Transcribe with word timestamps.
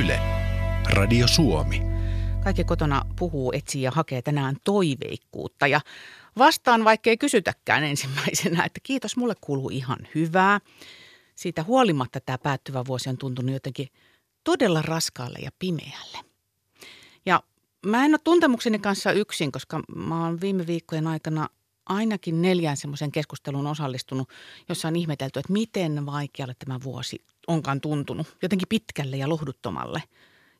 Yle, 0.00 0.20
Radio 0.84 1.28
Suomi. 1.28 1.82
Kaikki 2.44 2.64
kotona 2.64 3.02
puhuu, 3.18 3.52
etsii 3.52 3.82
ja 3.82 3.90
hakee 3.90 4.22
tänään 4.22 4.56
toiveikkuutta 4.64 5.66
ja 5.66 5.80
vastaan, 6.38 6.84
vaikkei 6.84 7.16
kysytäkään 7.16 7.84
ensimmäisenä, 7.84 8.64
että 8.64 8.80
kiitos, 8.82 9.16
mulle 9.16 9.34
kuuluu 9.40 9.68
ihan 9.68 9.98
hyvää. 10.14 10.60
Siitä 11.34 11.62
huolimatta 11.62 12.20
tämä 12.20 12.38
päättyvä 12.38 12.84
vuosi 12.86 13.08
on 13.08 13.18
tuntunut 13.18 13.52
jotenkin 13.52 13.88
todella 14.44 14.82
raskaalle 14.82 15.38
ja 15.38 15.50
pimeälle. 15.58 16.18
Ja 17.26 17.42
mä 17.86 18.04
en 18.04 18.12
ole 18.12 18.20
tuntemukseni 18.24 18.78
kanssa 18.78 19.12
yksin, 19.12 19.52
koska 19.52 19.80
mä 19.96 20.24
oon 20.24 20.40
viime 20.40 20.66
viikkojen 20.66 21.06
aikana 21.06 21.48
ainakin 21.86 22.42
neljään 22.42 22.76
semmoisen 22.76 23.12
keskustelun 23.12 23.66
osallistunut, 23.66 24.28
jossa 24.68 24.88
on 24.88 24.96
ihmetelty, 24.96 25.38
että 25.38 25.52
miten 25.52 26.06
vaikealle 26.06 26.54
tämä 26.58 26.80
vuosi 26.84 27.24
onkaan 27.46 27.80
tuntunut. 27.80 28.36
Jotenkin 28.42 28.68
pitkälle 28.68 29.16
ja 29.16 29.28
lohduttomalle. 29.28 30.02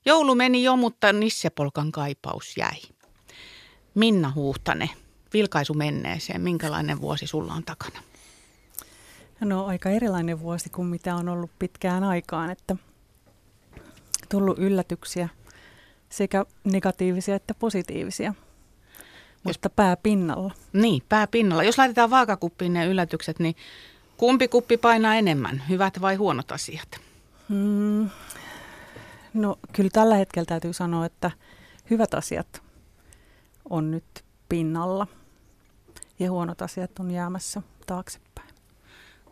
Joulu 0.06 0.34
meni 0.34 0.62
jo, 0.62 0.76
mutta 0.76 1.12
Nissepolkan 1.12 1.92
kaipaus 1.92 2.56
jäi. 2.56 2.80
Minna 3.94 4.32
Huuhtane, 4.34 4.90
vilkaisu 5.32 5.74
menneeseen. 5.74 6.40
Minkälainen 6.40 7.00
vuosi 7.00 7.26
sulla 7.26 7.52
on 7.52 7.64
takana? 7.64 8.02
No 9.40 9.66
aika 9.66 9.90
erilainen 9.90 10.40
vuosi 10.40 10.70
kuin 10.70 10.88
mitä 10.88 11.14
on 11.14 11.28
ollut 11.28 11.50
pitkään 11.58 12.04
aikaan, 12.04 12.50
että 12.50 12.76
tullut 14.28 14.58
yllätyksiä 14.58 15.28
sekä 16.08 16.44
negatiivisia 16.64 17.34
että 17.34 17.54
positiivisia– 17.54 18.34
mutta 19.46 19.70
pää 19.70 19.96
pinnalla. 19.96 20.54
Niin, 20.72 21.02
pää 21.08 21.26
pinnalla. 21.26 21.62
Jos 21.62 21.78
laitetaan 21.78 22.10
vaakakuppiin 22.10 22.72
ne 22.72 22.86
yllätykset, 22.86 23.38
niin 23.38 23.56
kumpi 24.16 24.48
kuppi 24.48 24.76
painaa 24.76 25.14
enemmän, 25.14 25.62
hyvät 25.68 26.00
vai 26.00 26.14
huonot 26.14 26.52
asiat? 26.52 27.00
Hmm. 27.48 28.10
No 29.34 29.58
kyllä 29.72 29.90
tällä 29.92 30.14
hetkellä 30.14 30.46
täytyy 30.46 30.72
sanoa, 30.72 31.06
että 31.06 31.30
hyvät 31.90 32.14
asiat 32.14 32.62
on 33.70 33.90
nyt 33.90 34.24
pinnalla 34.48 35.06
ja 36.18 36.30
huonot 36.30 36.62
asiat 36.62 36.98
on 36.98 37.10
jäämässä 37.10 37.62
taaksepäin. 37.86 38.48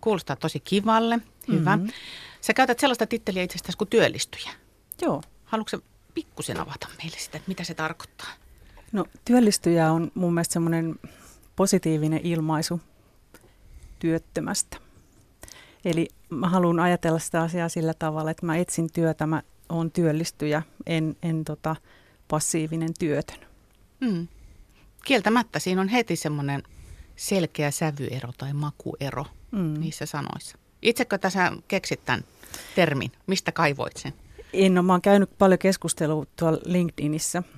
Kuulostaa 0.00 0.36
tosi 0.36 0.60
kivalle. 0.60 1.18
Hyvä. 1.48 1.76
Mm-hmm. 1.76 1.92
Sä 2.40 2.54
käytät 2.54 2.78
sellaista 2.78 3.06
titteliä 3.06 3.42
itsestäsi 3.42 3.78
kuin 3.78 3.88
työllistyjä. 3.88 4.50
Joo. 5.02 5.22
Haluatko 5.44 5.78
pikkusen 6.14 6.60
avata 6.60 6.88
meille 6.98 7.18
sitä, 7.18 7.36
että 7.36 7.48
mitä 7.48 7.64
se 7.64 7.74
tarkoittaa? 7.74 8.28
No 8.92 9.04
työllistyjä 9.24 9.92
on 9.92 10.12
mun 10.14 10.34
mielestä 10.34 10.52
semmoinen 10.52 10.94
positiivinen 11.56 12.20
ilmaisu 12.22 12.80
työttömästä. 14.04 14.76
Eli 15.84 16.08
mä 16.30 16.48
haluan 16.48 16.80
ajatella 16.80 17.18
sitä 17.18 17.42
asiaa 17.42 17.68
sillä 17.68 17.94
tavalla, 17.94 18.30
että 18.30 18.46
mä 18.46 18.56
etsin 18.56 18.92
työtä, 18.92 19.26
mä 19.26 19.42
oon 19.68 19.90
työllistyjä, 19.90 20.62
en, 20.86 21.16
en 21.22 21.44
tota, 21.44 21.76
passiivinen 22.28 22.94
työtön. 22.98 23.38
Mm. 24.00 24.28
Kieltämättä 25.04 25.58
siinä 25.58 25.80
on 25.80 25.88
heti 25.88 26.16
semmoinen 26.16 26.62
selkeä 27.16 27.70
sävyero 27.70 28.32
tai 28.38 28.52
makuero 28.52 29.24
mm. 29.50 29.80
niissä 29.80 30.06
sanoissa. 30.06 30.58
Itsekö 30.82 31.18
tässä 31.18 31.52
keksit 31.68 32.04
tämän 32.04 32.24
termin? 32.74 33.12
Mistä 33.26 33.52
kaivoit 33.52 33.96
sen? 33.96 34.12
En 34.52 34.78
ole, 34.78 34.86
mä 34.86 34.92
oon 34.92 35.02
käynyt 35.02 35.38
paljon 35.38 35.58
keskustelua 35.58 36.26
tuolla 36.36 36.58
LinkedInissä– 36.64 37.42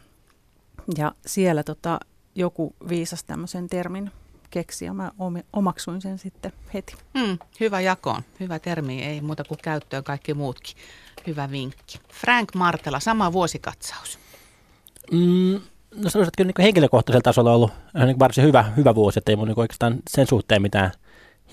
ja 0.98 1.14
siellä 1.26 1.62
tota, 1.62 2.00
joku 2.34 2.74
viisas 2.88 3.24
tämmöisen 3.24 3.68
termin 3.68 4.10
keksi 4.50 4.84
ja 4.84 4.94
mä 4.94 5.12
omaksuin 5.52 6.02
sen 6.02 6.18
sitten 6.18 6.52
heti. 6.74 6.94
Mm, 7.14 7.38
hyvä 7.60 7.80
jakoon, 7.80 8.22
hyvä 8.40 8.58
termi, 8.58 9.02
ei 9.02 9.20
muuta 9.20 9.44
kuin 9.44 9.58
käyttöön 9.62 10.04
kaikki 10.04 10.34
muutkin. 10.34 10.76
Hyvä 11.26 11.50
vinkki. 11.50 12.00
Frank 12.12 12.54
Martela, 12.54 13.00
sama 13.00 13.32
vuosikatsaus. 13.32 14.18
Mm, 15.12 15.60
no 15.94 16.10
sanoisin, 16.10 16.22
että 16.22 16.36
kyllä 16.36 16.52
niin 16.56 16.64
henkilökohtaisella 16.64 17.22
tasolla 17.22 17.50
on 17.50 17.56
ollut 17.56 17.72
niin 17.94 18.18
varsin 18.18 18.44
hyvä, 18.44 18.62
hyvä 18.62 18.94
vuosi, 18.94 19.18
että 19.18 19.32
ei 19.32 19.36
mun 19.36 19.48
niin 19.48 19.60
oikeastaan 19.60 19.96
sen 20.10 20.26
suhteen 20.26 20.62
mitään 20.62 20.92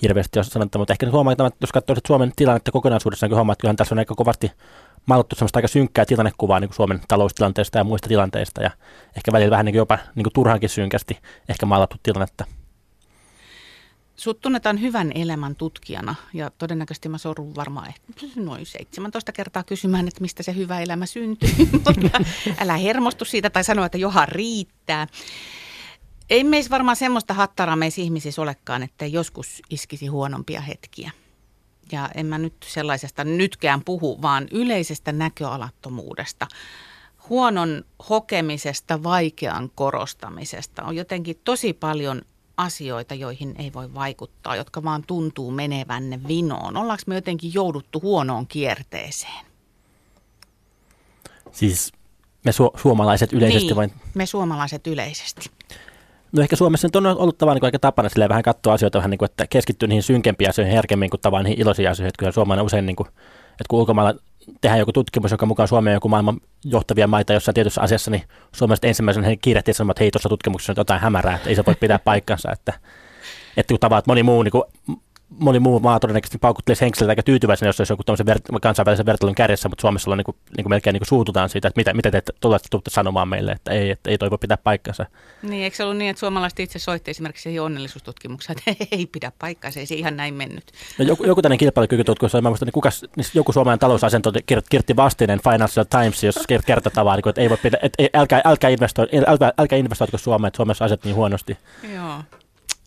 hirveästi 0.02 0.38
ole 0.38 0.44
sanottu, 0.44 0.78
mutta 0.78 0.92
ehkä 0.92 1.06
nyt 1.06 1.12
huomaa, 1.12 1.32
että 1.32 1.50
jos 1.60 1.72
katsoo 1.72 1.96
Suomen 2.06 2.32
tilannetta 2.36 2.72
kokonaisuudessaan, 2.72 3.30
niin 3.30 3.36
huomaa, 3.36 3.52
että 3.52 3.60
kyllähän 3.60 3.76
tässä 3.76 3.94
on 3.94 3.98
aika 3.98 4.14
kovasti 4.14 4.52
maalattu 5.06 5.36
semmoista 5.36 5.58
aika 5.58 5.68
synkkää 5.68 6.04
tilannekuvaa 6.04 6.60
niin 6.60 6.68
kuin 6.68 6.76
Suomen 6.76 7.00
taloustilanteesta 7.08 7.78
ja 7.78 7.84
muista 7.84 8.08
tilanteista 8.08 8.62
ja 8.62 8.70
ehkä 9.16 9.32
välillä 9.32 9.50
vähän 9.50 9.64
niin 9.64 9.72
kuin 9.72 9.78
jopa 9.78 9.98
niin 10.14 10.24
kuin 10.24 10.32
turhankin 10.32 10.68
synkästi 10.68 11.18
ehkä 11.48 11.66
maalattu 11.66 11.96
tilannetta. 12.02 12.44
Sut 14.16 14.40
tunnetaan 14.40 14.80
hyvän 14.80 15.12
elämän 15.14 15.56
tutkijana 15.56 16.14
ja 16.32 16.50
todennäköisesti 16.50 17.08
mä 17.08 17.18
sorun 17.18 17.54
varmaan 17.54 17.92
noin 18.36 18.66
17 18.66 19.32
kertaa 19.32 19.64
kysymään, 19.64 20.08
että 20.08 20.20
mistä 20.20 20.42
se 20.42 20.54
hyvä 20.54 20.80
elämä 20.80 21.06
syntyy, 21.06 21.50
mutta 21.86 22.20
älä 22.58 22.76
hermostu 22.76 23.24
siitä 23.24 23.50
tai 23.50 23.64
sano, 23.64 23.84
että 23.84 23.98
johan 23.98 24.28
riittää. 24.28 25.06
Ei 26.30 26.44
meissä 26.44 26.70
varmaan 26.70 26.96
semmoista 26.96 27.34
hattaraa 27.34 27.76
meissä 27.76 28.00
ihmisissä 28.00 28.42
olekaan, 28.42 28.82
että 28.82 29.06
joskus 29.06 29.62
iskisi 29.70 30.06
huonompia 30.06 30.60
hetkiä 30.60 31.10
ja 31.92 32.10
en 32.14 32.26
mä 32.26 32.38
nyt 32.38 32.54
sellaisesta 32.66 33.24
nytkään 33.24 33.84
puhu, 33.84 34.22
vaan 34.22 34.48
yleisestä 34.50 35.12
näköalattomuudesta, 35.12 36.46
huonon 37.28 37.84
hokemisesta, 38.08 39.02
vaikean 39.02 39.70
korostamisesta. 39.74 40.82
On 40.82 40.96
jotenkin 40.96 41.40
tosi 41.44 41.72
paljon 41.72 42.22
asioita, 42.56 43.14
joihin 43.14 43.54
ei 43.58 43.72
voi 43.72 43.94
vaikuttaa, 43.94 44.56
jotka 44.56 44.84
vaan 44.84 45.04
tuntuu 45.06 45.50
menevänne 45.50 46.20
vinoon. 46.28 46.76
Ollaanko 46.76 47.02
me 47.06 47.14
jotenkin 47.14 47.54
jouduttu 47.54 48.00
huonoon 48.00 48.46
kierteeseen? 48.46 49.46
Siis 51.52 51.92
me 52.44 52.50
su- 52.50 52.80
suomalaiset 52.80 53.32
yleisesti 53.32 53.66
niin, 53.66 53.76
vai? 53.76 53.88
me 54.14 54.26
suomalaiset 54.26 54.86
yleisesti. 54.86 55.50
No 56.32 56.42
ehkä 56.42 56.56
Suomessa 56.56 56.88
nyt 56.88 56.96
on 56.96 57.06
ollut 57.06 57.38
tavallaan 57.38 57.60
niin 57.60 57.68
aika 57.68 57.78
tapana 57.78 58.08
silleen 58.08 58.28
vähän 58.28 58.42
katsoa 58.42 58.74
asioita 58.74 58.98
vähän 58.98 59.10
niin 59.10 59.18
kuin, 59.18 59.30
että 59.30 59.46
keskittyy 59.46 59.88
niihin 59.88 60.02
synkempiin 60.02 60.50
asioihin 60.50 60.74
herkemmin 60.74 61.10
kuin 61.10 61.20
tavallaan 61.20 61.44
niihin 61.44 61.60
iloisiin 61.60 61.90
asioihin. 61.90 62.08
Että 62.08 62.18
kyllä 62.18 62.32
suomalainen 62.32 62.66
usein, 62.66 62.86
niin 62.86 62.96
kuin, 62.96 63.08
että 63.54 63.64
kun 63.68 63.78
ulkomailla 63.78 64.14
tehdään 64.60 64.78
joku 64.78 64.92
tutkimus, 64.92 65.30
joka 65.30 65.46
mukaan 65.46 65.68
Suomi 65.68 65.90
on 65.90 65.94
joku 65.94 66.08
maailman 66.08 66.40
johtavia 66.64 67.06
maita 67.06 67.32
jossain 67.32 67.54
tietyssä 67.54 67.80
asiassa, 67.80 68.10
niin 68.10 68.22
suomalaiset 68.52 68.84
ensimmäisenä 68.84 69.26
he 69.26 69.36
kiirehtii 69.36 69.74
sanomaan, 69.74 69.92
että 69.92 70.02
hei, 70.04 70.10
tuossa 70.10 70.28
tutkimuksessa 70.28 70.72
on 70.72 70.76
jotain 70.76 71.00
hämärää, 71.00 71.36
että 71.36 71.48
ei 71.48 71.54
se 71.54 71.66
voi 71.66 71.74
pitää 71.74 71.98
paikkansa. 71.98 72.52
Että, 72.52 72.72
että 73.56 73.72
kun 73.72 73.80
tavallaan, 73.80 74.02
moni 74.06 74.22
muu 74.22 74.42
niin 74.42 74.52
kuin, 74.52 74.64
moni 75.38 75.58
muu 75.58 75.80
maa 75.80 76.00
todennäköisesti 76.00 76.38
paukuttelisi 76.38 76.80
henkilöitä 76.80 77.10
aika 77.10 77.22
tyytyväisenä, 77.22 77.68
jos 77.68 77.80
olisi 77.80 77.92
joku 77.92 78.02
ver- 78.02 78.60
kansainvälisen 78.62 79.06
vertailun 79.06 79.34
kärjessä, 79.34 79.68
mutta 79.68 79.80
Suomessa 79.80 80.10
on 80.10 80.18
niin 80.18 80.24
kuin, 80.24 80.36
niin 80.56 80.64
kuin 80.64 80.70
melkein 80.70 80.94
niin 80.94 81.00
kuin 81.00 81.08
suututaan 81.08 81.48
siitä, 81.48 81.68
että 81.68 81.80
mitä, 81.80 81.94
mitä 81.94 82.10
te 82.10 82.22
tulette 82.40 82.90
sanomaan 82.90 83.28
meille, 83.28 83.52
että 83.52 83.72
ei, 83.72 83.90
että 83.90 84.10
ei 84.10 84.18
toi 84.18 84.30
voi 84.30 84.38
pitää 84.38 84.56
paikkansa. 84.56 85.06
Niin, 85.42 85.64
eikö 85.64 85.76
se 85.76 85.84
ollut 85.84 85.96
niin, 85.96 86.10
että 86.10 86.20
suomalaiset 86.20 86.60
itse 86.60 86.78
soitti 86.78 87.10
esimerkiksi 87.10 87.42
siihen 87.42 87.62
onnellisuustutkimukseen, 87.62 88.56
että 88.66 88.86
ei 88.96 89.06
pidä 89.06 89.32
paikkansa, 89.38 89.80
ei 89.80 89.86
se 89.86 89.94
ihan 89.94 90.16
näin 90.16 90.34
mennyt. 90.34 90.64
No, 90.98 91.04
joku, 91.04 91.24
joku 91.24 91.42
tämmöinen 91.42 91.58
kilpailukykytutkimus, 91.58 92.32
mä 92.34 92.40
muistan, 92.40 92.66
niin 92.66 92.72
kukas, 92.72 93.04
niin 93.16 93.26
joku 93.34 93.52
suomalainen 93.52 93.80
talousasento 93.80 94.32
kirjoitti 94.46 94.96
vastinen 94.96 95.40
Financial 95.50 95.84
Times, 95.84 96.24
jos 96.24 96.38
kertoi 96.66 96.92
tavallaan, 96.92 97.22
niin 97.24 97.28
että 97.28 97.40
ei 97.40 97.50
voi 97.50 97.58
pitää, 97.62 97.80
että 97.82 98.04
älkää, 98.14 98.40
älkää, 98.44 98.70
investoi, 98.70 99.06
älkää, 99.26 99.52
älkää 99.58 99.78
investoitko 99.78 100.18
Suomeen, 100.18 100.48
että 100.48 100.56
Suomessa 100.56 100.84
asiat 100.84 101.04
niin 101.04 101.16
huonosti. 101.16 101.58
Joo. 101.94 102.22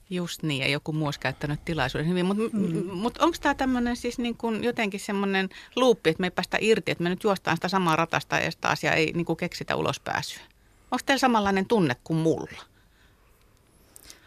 Just 0.09 0.43
niin, 0.43 0.61
ja 0.61 0.67
joku 0.67 0.93
muu 0.93 1.07
olisi 1.07 1.19
käyttänyt 1.19 1.65
tilaisuuden 1.65 2.07
hyvin. 2.07 2.25
Mutta 2.25 2.43
mm. 2.53 2.85
mut 2.93 3.17
onko 3.17 3.37
tämä 3.41 3.55
tämmöinen 3.55 3.95
siis 3.95 4.17
niin 4.17 4.37
kuin 4.37 4.63
jotenkin 4.63 4.99
semmoinen 4.99 5.49
luuppi, 5.75 6.09
että 6.09 6.21
me 6.21 6.27
ei 6.27 6.31
päästä 6.31 6.57
irti, 6.61 6.91
että 6.91 7.03
me 7.03 7.09
nyt 7.09 7.23
juostaan 7.23 7.57
sitä 7.57 7.67
samaa 7.67 7.95
ratasta 7.95 8.39
ja 8.39 8.51
sitä 8.51 8.67
asiaa 8.67 8.93
ei 8.93 9.11
niin 9.13 9.25
kuin 9.25 9.37
keksitä 9.37 9.75
ulospääsyä? 9.75 10.43
Onko 10.91 11.03
teillä 11.05 11.19
samanlainen 11.19 11.65
tunne 11.65 11.95
kuin 12.03 12.17
mulla? 12.17 12.61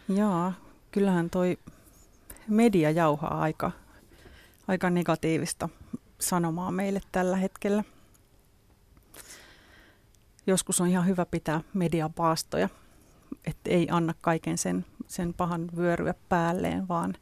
Joo, 0.08 0.52
kyllähän 0.90 1.30
toi 1.30 1.58
media 2.48 2.90
jauhaa 2.90 3.40
aika, 3.40 3.72
aika 4.68 4.90
negatiivista 4.90 5.68
sanomaa 6.18 6.70
meille 6.70 7.00
tällä 7.12 7.36
hetkellä. 7.36 7.84
Joskus 10.46 10.80
on 10.80 10.88
ihan 10.88 11.06
hyvä 11.06 11.26
pitää 11.26 11.60
median 11.74 12.12
paastoja, 12.12 12.68
että 13.44 13.70
ei 13.70 13.88
anna 13.90 14.14
kaiken 14.20 14.58
sen 14.58 14.84
sen 15.10 15.34
pahan 15.34 15.70
vyöryä 15.76 16.14
päälleen, 16.28 16.88
vaan 16.88 17.14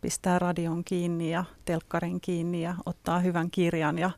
pistää 0.00 0.38
radion 0.38 0.84
kiinni 0.84 1.30
ja 1.30 1.44
telkkarin 1.64 2.20
kiinni 2.20 2.62
ja 2.62 2.74
ottaa 2.86 3.18
hyvän 3.18 3.50
kirjan 3.50 3.98
ja 3.98 4.10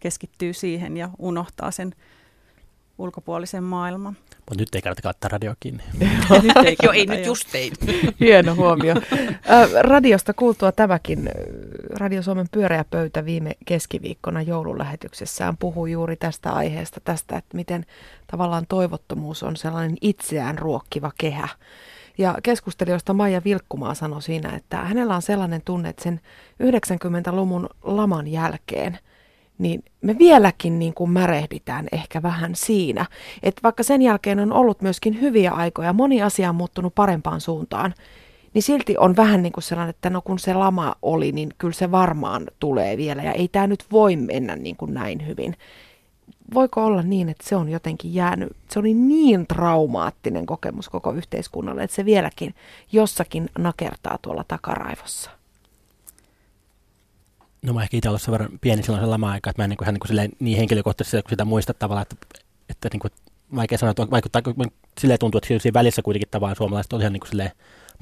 keskittyy 0.00 0.52
siihen 0.52 0.96
ja 0.96 1.10
unohtaa 1.18 1.70
sen 1.70 1.94
ulkopuolisen 2.98 3.62
maailman. 3.64 4.16
Mutta 4.36 4.54
nyt 4.62 4.74
ei 4.74 4.82
kannata 4.82 5.00
laittaa 5.04 5.28
radio 5.28 5.54
kiinni. 5.60 5.82
nyt 6.42 6.56
ei, 6.64 6.76
Joo, 6.82 6.92
ei 6.92 7.06
nyt 7.06 7.26
just 7.26 7.54
ei. 7.54 7.72
Hieno 8.20 8.54
huomio. 8.54 8.94
radiosta 9.80 10.34
kuultua 10.34 10.72
tämäkin. 10.72 11.30
Radio 11.90 12.22
Suomen 12.22 12.46
pyöreä 12.52 12.84
pöytä 12.90 13.24
viime 13.24 13.52
keskiviikkona 13.66 14.42
joululähetyksessään 14.42 15.56
puhui 15.56 15.92
juuri 15.92 16.16
tästä 16.16 16.52
aiheesta, 16.52 17.00
tästä, 17.00 17.36
että 17.36 17.56
miten 17.56 17.86
tavallaan 18.26 18.66
toivottomuus 18.68 19.42
on 19.42 19.56
sellainen 19.56 19.96
itseään 20.00 20.58
ruokkiva 20.58 21.12
kehä 21.18 21.48
ja 22.18 22.34
keskustelijoista 22.42 23.14
Maija 23.14 23.42
Vilkkumaa 23.44 23.94
sanoi 23.94 24.22
siinä, 24.22 24.56
että 24.56 24.76
hänellä 24.76 25.16
on 25.16 25.22
sellainen 25.22 25.62
tunne, 25.64 25.88
että 25.88 26.02
sen 26.02 26.20
90-luvun 26.62 27.68
laman 27.82 28.26
jälkeen 28.26 28.98
niin 29.58 29.84
me 30.00 30.18
vieläkin 30.18 30.78
niin 30.78 30.94
kuin 30.94 31.10
märehditään 31.10 31.88
ehkä 31.92 32.22
vähän 32.22 32.54
siinä. 32.54 33.06
Että 33.42 33.60
vaikka 33.62 33.82
sen 33.82 34.02
jälkeen 34.02 34.40
on 34.40 34.52
ollut 34.52 34.82
myöskin 34.82 35.20
hyviä 35.20 35.52
aikoja, 35.52 35.92
moni 35.92 36.22
asia 36.22 36.48
on 36.48 36.54
muuttunut 36.54 36.94
parempaan 36.94 37.40
suuntaan, 37.40 37.94
niin 38.54 38.62
silti 38.62 38.96
on 38.98 39.16
vähän 39.16 39.42
niin 39.42 39.52
kuin 39.52 39.64
sellainen, 39.64 39.90
että 39.90 40.10
no 40.10 40.22
kun 40.22 40.38
se 40.38 40.54
lama 40.54 40.94
oli, 41.02 41.32
niin 41.32 41.48
kyllä 41.58 41.74
se 41.74 41.90
varmaan 41.90 42.46
tulee 42.60 42.96
vielä 42.96 43.22
ja 43.22 43.32
ei 43.32 43.48
tämä 43.48 43.66
nyt 43.66 43.84
voi 43.92 44.16
mennä 44.16 44.56
niin 44.56 44.76
kuin 44.76 44.94
näin 44.94 45.26
hyvin. 45.26 45.56
Voiko 46.54 46.84
olla 46.84 47.02
niin, 47.02 47.28
että 47.28 47.48
se 47.48 47.56
on 47.56 47.68
jotenkin 47.68 48.14
jäänyt, 48.14 48.48
se 48.70 48.78
oli 48.78 48.94
niin 48.94 49.46
traumaattinen 49.46 50.46
kokemus 50.46 50.88
koko 50.88 51.12
yhteiskunnalle, 51.12 51.82
että 51.82 51.96
se 51.96 52.04
vieläkin 52.04 52.54
jossakin 52.92 53.50
nakertaa 53.58 54.18
tuolla 54.22 54.44
takaraivossa? 54.48 55.37
No 57.62 57.72
mä 57.72 57.82
ehkä 57.82 57.96
itse 57.96 58.08
ollut 58.08 58.22
sen 58.22 58.32
verran 58.32 58.50
pieni 58.60 58.82
silloin 58.82 59.02
se 59.02 59.06
lama-aika, 59.06 59.50
että 59.50 59.62
mä 59.62 59.64
en 59.64 59.70
niin, 59.70 59.76
kuin, 59.76 59.88
niin, 59.88 60.28
kuin 60.28 60.36
niin 60.40 60.58
henkilökohtaisesti 60.58 61.30
sitä 61.30 61.44
muista 61.44 61.74
tavallaan, 61.74 62.06
että, 62.10 62.44
että 62.68 62.88
niin 62.92 63.00
kuin, 63.00 63.12
vaikea 63.56 63.78
sanoa, 63.78 63.90
että 63.90 64.10
vaikuttaa, 64.10 64.42
silleen 65.00 65.18
tuntuu, 65.18 65.38
että 65.38 65.48
siinä 65.48 65.74
välissä 65.74 66.02
kuitenkin 66.02 66.28
tavallaan 66.30 66.56
suomalaiset 66.56 66.92
on 66.92 67.00
ihan 67.00 67.12
niin 67.12 67.20
kuin 67.20 67.28
silleen, 67.28 67.50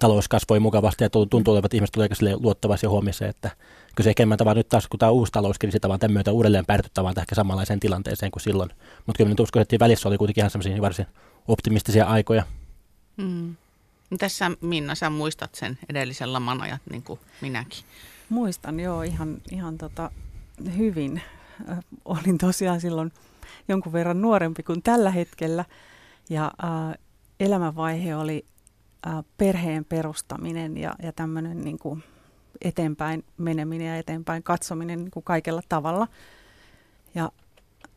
talous 0.01 0.29
kasvoi 0.29 0.61
mukavasti 0.61 1.05
ja 1.05 1.11
tuntuu 1.11 1.55
olevat 1.55 1.75
ihmiset 1.75 1.93
tulevat 1.93 2.43
luottavaisia 2.43 2.89
huomioon, 2.89 3.31
että 3.31 3.51
kyllä 3.97 4.05
se 4.05 4.11
ehkä 4.11 4.27
tavallaan 4.37 4.57
nyt 4.57 4.69
taas, 4.69 4.89
kun 4.89 4.99
tämä 4.99 5.11
uusi 5.11 5.33
talouskriisi 5.33 5.81
tavallaan 5.81 6.01
tämän 6.01 6.13
myötä 6.13 6.33
uudelleen 6.33 6.67
päädytty 6.67 6.91
tavallaan 6.95 7.23
ehkä 7.23 7.35
samanlaiseen 7.35 7.81
tilanteeseen 7.81 8.33
kuin 8.33 8.43
silloin. 8.43 8.71
Mutta 9.07 9.19
kyllä 9.19 9.29
nyt 9.29 9.41
uskon, 9.41 9.63
että 9.63 9.79
välissä 9.79 10.09
oli 10.09 10.19
kuitenkin 10.19 10.41
ihan 10.41 10.51
sellaisia 10.51 10.83
varsin 10.83 11.07
optimistisia 11.49 12.07
aikoja. 12.07 12.43
Mm. 13.17 13.57
Tässä 14.19 14.51
Minna, 14.61 14.95
sä 14.95 15.11
muistat 15.11 15.55
sen 15.55 15.79
edellisen 15.89 16.33
laman 16.33 16.63
ajat 16.63 16.81
niin 16.91 17.03
kuin 17.03 17.21
minäkin. 17.41 17.85
Muistan 18.29 18.81
joo 18.81 19.03
ihan, 19.03 19.37
ihan 19.51 19.79
tota, 19.79 20.11
hyvin. 20.77 21.23
Olin 22.05 22.39
tosiaan 22.39 22.81
silloin 22.81 23.13
jonkun 23.69 23.93
verran 23.93 24.23
nuorempi 24.23 24.63
kuin 24.63 24.83
tällä 24.83 25.11
hetkellä 25.11 25.65
ja 26.31 26.53
äh, 26.65 26.99
elämänvaihe 27.41 28.17
oli 28.17 28.45
äh, 29.07 29.25
perheen 29.39 29.85
perustaminen 29.85 30.77
ja, 30.77 30.95
ja 31.03 31.13
tämmöinen 31.13 31.61
niin 31.61 31.79
kuin 31.79 32.03
eteenpäin 32.63 33.25
meneminen 33.37 33.89
ja 33.89 33.97
eteenpäin 33.97 34.43
katsominen 34.43 34.99
niin 34.99 35.11
kuin 35.11 35.25
kaikella 35.25 35.63
tavalla. 35.69 36.09
Ja 37.15 37.33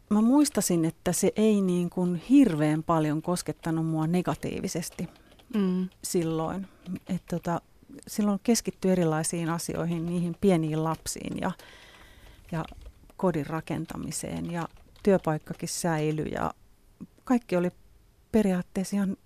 mä 0.09 0.21
muistasin, 0.21 0.85
että 0.85 1.13
se 1.13 1.31
ei 1.35 1.61
niin 1.61 1.89
kuin 1.89 2.15
hirveän 2.15 2.83
paljon 2.83 3.21
koskettanut 3.21 3.85
mua 3.85 4.07
negatiivisesti 4.07 5.09
mm. 5.53 5.89
silloin. 6.03 6.67
Et 7.07 7.23
tota, 7.29 7.61
silloin 8.07 8.39
keskittyi 8.43 8.91
erilaisiin 8.91 9.49
asioihin, 9.49 10.05
niihin 10.05 10.35
pieniin 10.41 10.83
lapsiin 10.83 11.37
ja, 11.41 11.51
ja 12.51 12.65
kodin 13.17 13.45
rakentamiseen 13.45 14.51
ja 14.51 14.67
työpaikkakin 15.03 15.69
säilyi 15.69 16.31
ja 16.31 16.53
kaikki 17.23 17.55
oli 17.55 17.71
periaatteessa 18.31 18.95
ihan 18.95 19.17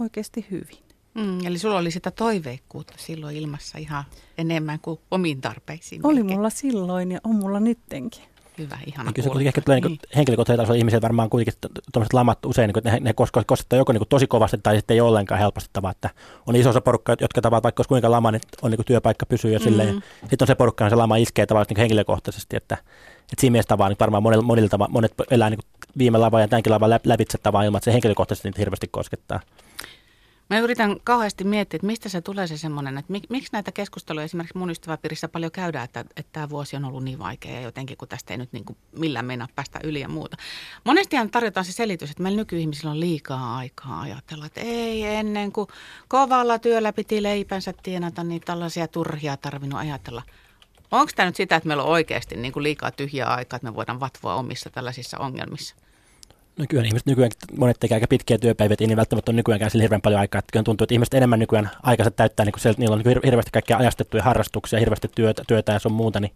oikeasti 0.00 0.46
hyvin. 0.50 0.86
Mm, 1.14 1.46
eli 1.46 1.58
sulla 1.58 1.78
oli 1.78 1.90
sitä 1.90 2.10
toiveikkuutta 2.10 2.94
silloin 2.96 3.36
ilmassa 3.36 3.78
ihan 3.78 4.04
enemmän 4.38 4.80
kuin 4.80 5.00
omiin 5.10 5.40
tarpeisiin. 5.40 6.06
Oli 6.06 6.14
melkein. 6.14 6.38
mulla 6.38 6.50
silloin 6.50 7.12
ja 7.12 7.20
on 7.24 7.36
mulla 7.36 7.60
nyttenkin. 7.60 8.24
Hyvä, 8.58 8.78
ihana 8.86 9.12
Kyllä 9.12 9.24
se 9.24 9.30
kuitenkin 9.30 9.48
ehkä 9.48 9.60
tulee 9.60 9.80
niin. 9.80 9.88
niin 9.88 10.00
henkilökohtaisella 10.16 10.62
tasolla 10.62 10.78
ihmiset 10.78 11.02
varmaan 11.02 11.30
kuitenkin 11.30 11.60
tuommoiset 11.92 12.12
lamat 12.12 12.46
usein, 12.46 12.70
niin 12.74 12.84
ne, 12.92 13.00
ne 13.00 13.14
koskettaa 13.46 13.78
joko 13.78 13.92
niin 13.92 14.02
tosi 14.08 14.26
kovasti 14.26 14.58
tai 14.62 14.76
sitten 14.76 14.94
ei 14.94 15.00
ollenkaan 15.00 15.40
helposti 15.40 15.70
tavaa, 15.72 15.90
että 15.90 16.10
on 16.46 16.56
iso 16.56 16.70
osa 16.70 16.80
porukka, 16.80 17.16
jotka 17.20 17.40
tavallaan 17.40 17.62
vaikka 17.62 17.80
olisi 17.80 17.88
kuinka 17.88 18.10
lama, 18.10 18.30
niin 18.30 18.40
on 18.62 18.70
niin 18.70 18.84
työpaikka 18.86 19.26
pysyy 19.26 19.52
ja 19.52 19.58
silleen. 19.58 19.94
Mm. 19.94 20.02
Sitten 20.20 20.38
on 20.40 20.46
se 20.46 20.54
porukka, 20.54 20.84
on 20.84 20.90
se 20.90 20.96
lama 20.96 21.16
iskee 21.16 21.46
tavallaan 21.46 21.66
niin 21.68 21.80
henkilökohtaisesti, 21.80 22.56
että, 22.56 22.74
että 22.74 23.40
siinä 23.40 23.52
mielessä 23.52 23.68
tavallaan 23.68 23.90
niin 23.90 24.00
varmaan 24.00 24.22
monilla, 24.22 24.42
monilla 24.42 24.88
monet 24.88 25.14
elää 25.30 25.50
niin 25.50 25.60
viime 25.98 26.18
lava 26.18 26.40
ja 26.40 26.48
tämänkin 26.48 26.72
lavan 26.72 26.90
lävitse 27.04 27.38
tavallaan 27.38 27.66
ilman, 27.66 27.78
että 27.78 27.84
se 27.84 27.92
henkilökohtaisesti 27.92 28.48
niitä 28.48 28.60
hirveästi 28.60 28.88
koskettaa. 28.90 29.40
Mä 30.50 30.58
yritän 30.58 30.96
kauheasti 31.04 31.44
miettiä, 31.44 31.76
että 31.76 31.86
mistä 31.86 32.08
se 32.08 32.20
tulee 32.20 32.46
se 32.46 32.58
semmoinen, 32.58 32.98
että 32.98 33.12
mik, 33.12 33.24
miksi 33.30 33.52
näitä 33.52 33.72
keskusteluja 33.72 34.24
esimerkiksi 34.24 34.58
mun 34.58 34.70
ystäväpiirissä 34.70 35.28
paljon 35.28 35.52
käydään, 35.52 35.84
että, 35.84 36.00
että 36.00 36.32
tämä 36.32 36.50
vuosi 36.50 36.76
on 36.76 36.84
ollut 36.84 37.04
niin 37.04 37.18
vaikea 37.18 37.52
ja 37.52 37.60
jotenkin 37.60 37.96
kun 37.96 38.08
tästä 38.08 38.34
ei 38.34 38.38
nyt 38.38 38.52
niin 38.52 38.64
kuin 38.64 38.76
millään 38.92 39.24
meinaa 39.24 39.48
päästä 39.54 39.80
yli 39.84 40.00
ja 40.00 40.08
muuta. 40.08 40.36
Monestihan 40.84 41.30
tarjotaan 41.30 41.64
se 41.64 41.72
selitys, 41.72 42.10
että 42.10 42.22
meillä 42.22 42.36
nykyihmisillä 42.36 42.90
on 42.90 43.00
liikaa 43.00 43.56
aikaa 43.56 44.00
ajatella, 44.00 44.46
että 44.46 44.60
ei 44.60 45.04
ennen 45.04 45.52
kuin 45.52 45.68
kovalla 46.08 46.58
työllä 46.58 46.92
piti 46.92 47.22
leipänsä 47.22 47.74
tienata, 47.82 48.24
niin 48.24 48.40
tällaisia 48.40 48.88
turhia 48.88 49.36
tarvinnut 49.36 49.80
ajatella. 49.80 50.22
Onko 50.90 51.12
tämä 51.16 51.26
nyt 51.26 51.36
sitä, 51.36 51.56
että 51.56 51.66
meillä 51.66 51.82
on 51.82 51.90
oikeasti 51.90 52.36
niin 52.36 52.52
kuin 52.52 52.62
liikaa 52.62 52.90
tyhjää 52.90 53.34
aikaa, 53.34 53.56
että 53.56 53.70
me 53.70 53.74
voidaan 53.74 54.00
vatvoa 54.00 54.34
omissa 54.34 54.70
tällaisissa 54.70 55.18
ongelmissa? 55.18 55.76
Nykyään 56.58 56.86
ihmiset 56.86 57.06
nykyään, 57.06 57.30
monet 57.58 57.76
tekee 57.80 57.96
aika 57.96 58.06
pitkiä 58.06 58.38
työpäiviä, 58.38 58.76
niin 58.80 58.96
välttämättä 58.96 59.30
on 59.30 59.36
nykyäänkään 59.36 59.70
sillä 59.70 59.82
hirveän 59.82 60.00
paljon 60.00 60.20
aikaa. 60.20 60.38
Että 60.38 60.62
tuntuu, 60.62 60.84
että 60.84 60.94
ihmiset 60.94 61.14
enemmän 61.14 61.38
nykyään 61.38 61.70
aikansa 61.82 62.10
täyttää, 62.10 62.44
niin 62.46 62.52
kun 62.52 62.60
siellä, 62.60 62.78
niillä 62.78 62.94
on 62.94 63.02
niin 63.04 63.20
hirveästi 63.24 63.50
kaikkia 63.50 63.76
ajastettuja 63.76 64.22
harrastuksia, 64.22 64.78
hirveästi 64.78 65.08
työtä, 65.14 65.42
työtä 65.46 65.72
ja 65.72 65.78
sun 65.78 65.92
muuta, 65.92 66.20
niin 66.20 66.32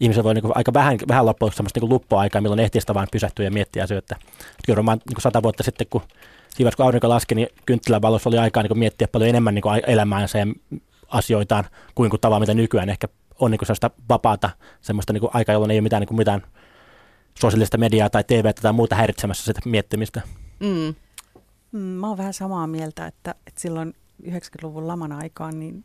ihmiset 0.00 0.24
voi 0.24 0.34
niin 0.34 0.44
aika 0.54 0.72
vähän, 0.72 0.98
vähän 1.08 1.26
loppujen 1.26 1.54
semmoista 1.54 1.80
niin 1.80 1.88
luppuaikaa, 1.88 2.40
milloin 2.40 2.60
ehtii 2.60 2.80
sitä 2.80 2.94
vaan 2.94 3.08
pysähtyä 3.12 3.44
ja 3.44 3.50
miettiä 3.50 3.84
asioita. 3.84 4.16
Kyllä 4.66 4.76
varmaan 4.76 5.00
niin 5.08 5.20
sata 5.20 5.42
vuotta 5.42 5.62
sitten, 5.62 5.86
kun 5.90 6.02
siinä 6.54 6.70
kun 6.76 6.84
aurinko 6.84 7.08
laski, 7.08 7.34
niin 7.34 7.48
kynttilän 7.66 8.02
valossa 8.02 8.30
oli 8.30 8.38
aikaa 8.38 8.62
niin 8.62 8.78
miettiä 8.78 9.08
paljon 9.08 9.28
enemmän 9.28 9.54
niin 9.54 9.64
elämäänsä 9.86 10.38
ja 10.38 10.46
asioitaan 11.08 11.64
kuin, 11.94 12.10
kuin 12.10 12.20
tavalla, 12.20 12.40
mitä 12.40 12.54
nykyään 12.54 12.88
ehkä 12.88 13.08
on 13.40 13.50
niin 13.50 13.60
sellaista 13.62 13.90
vapaata 14.08 14.50
semmoista 14.80 15.12
niin 15.12 15.22
aikaa, 15.34 15.52
jolloin 15.52 15.70
ei 15.70 15.78
ole 15.78 15.82
mitään, 15.82 16.00
niin 16.00 16.16
mitään 16.16 16.42
sosiaalista 17.40 17.78
mediaa 17.78 18.10
tai 18.10 18.24
TV 18.24 18.52
tai 18.62 18.72
muuta 18.72 18.96
häiritsemässä 18.96 19.44
sitä 19.44 19.60
miettimistä. 19.64 20.22
Mm. 20.60 20.94
Mm, 21.72 21.80
mä 21.80 22.08
oon 22.08 22.18
vähän 22.18 22.34
samaa 22.34 22.66
mieltä, 22.66 23.06
että, 23.06 23.34
että 23.46 23.60
silloin 23.60 23.94
90-luvun 24.26 24.88
laman 24.88 25.12
aikaan 25.12 25.58
niin 25.58 25.84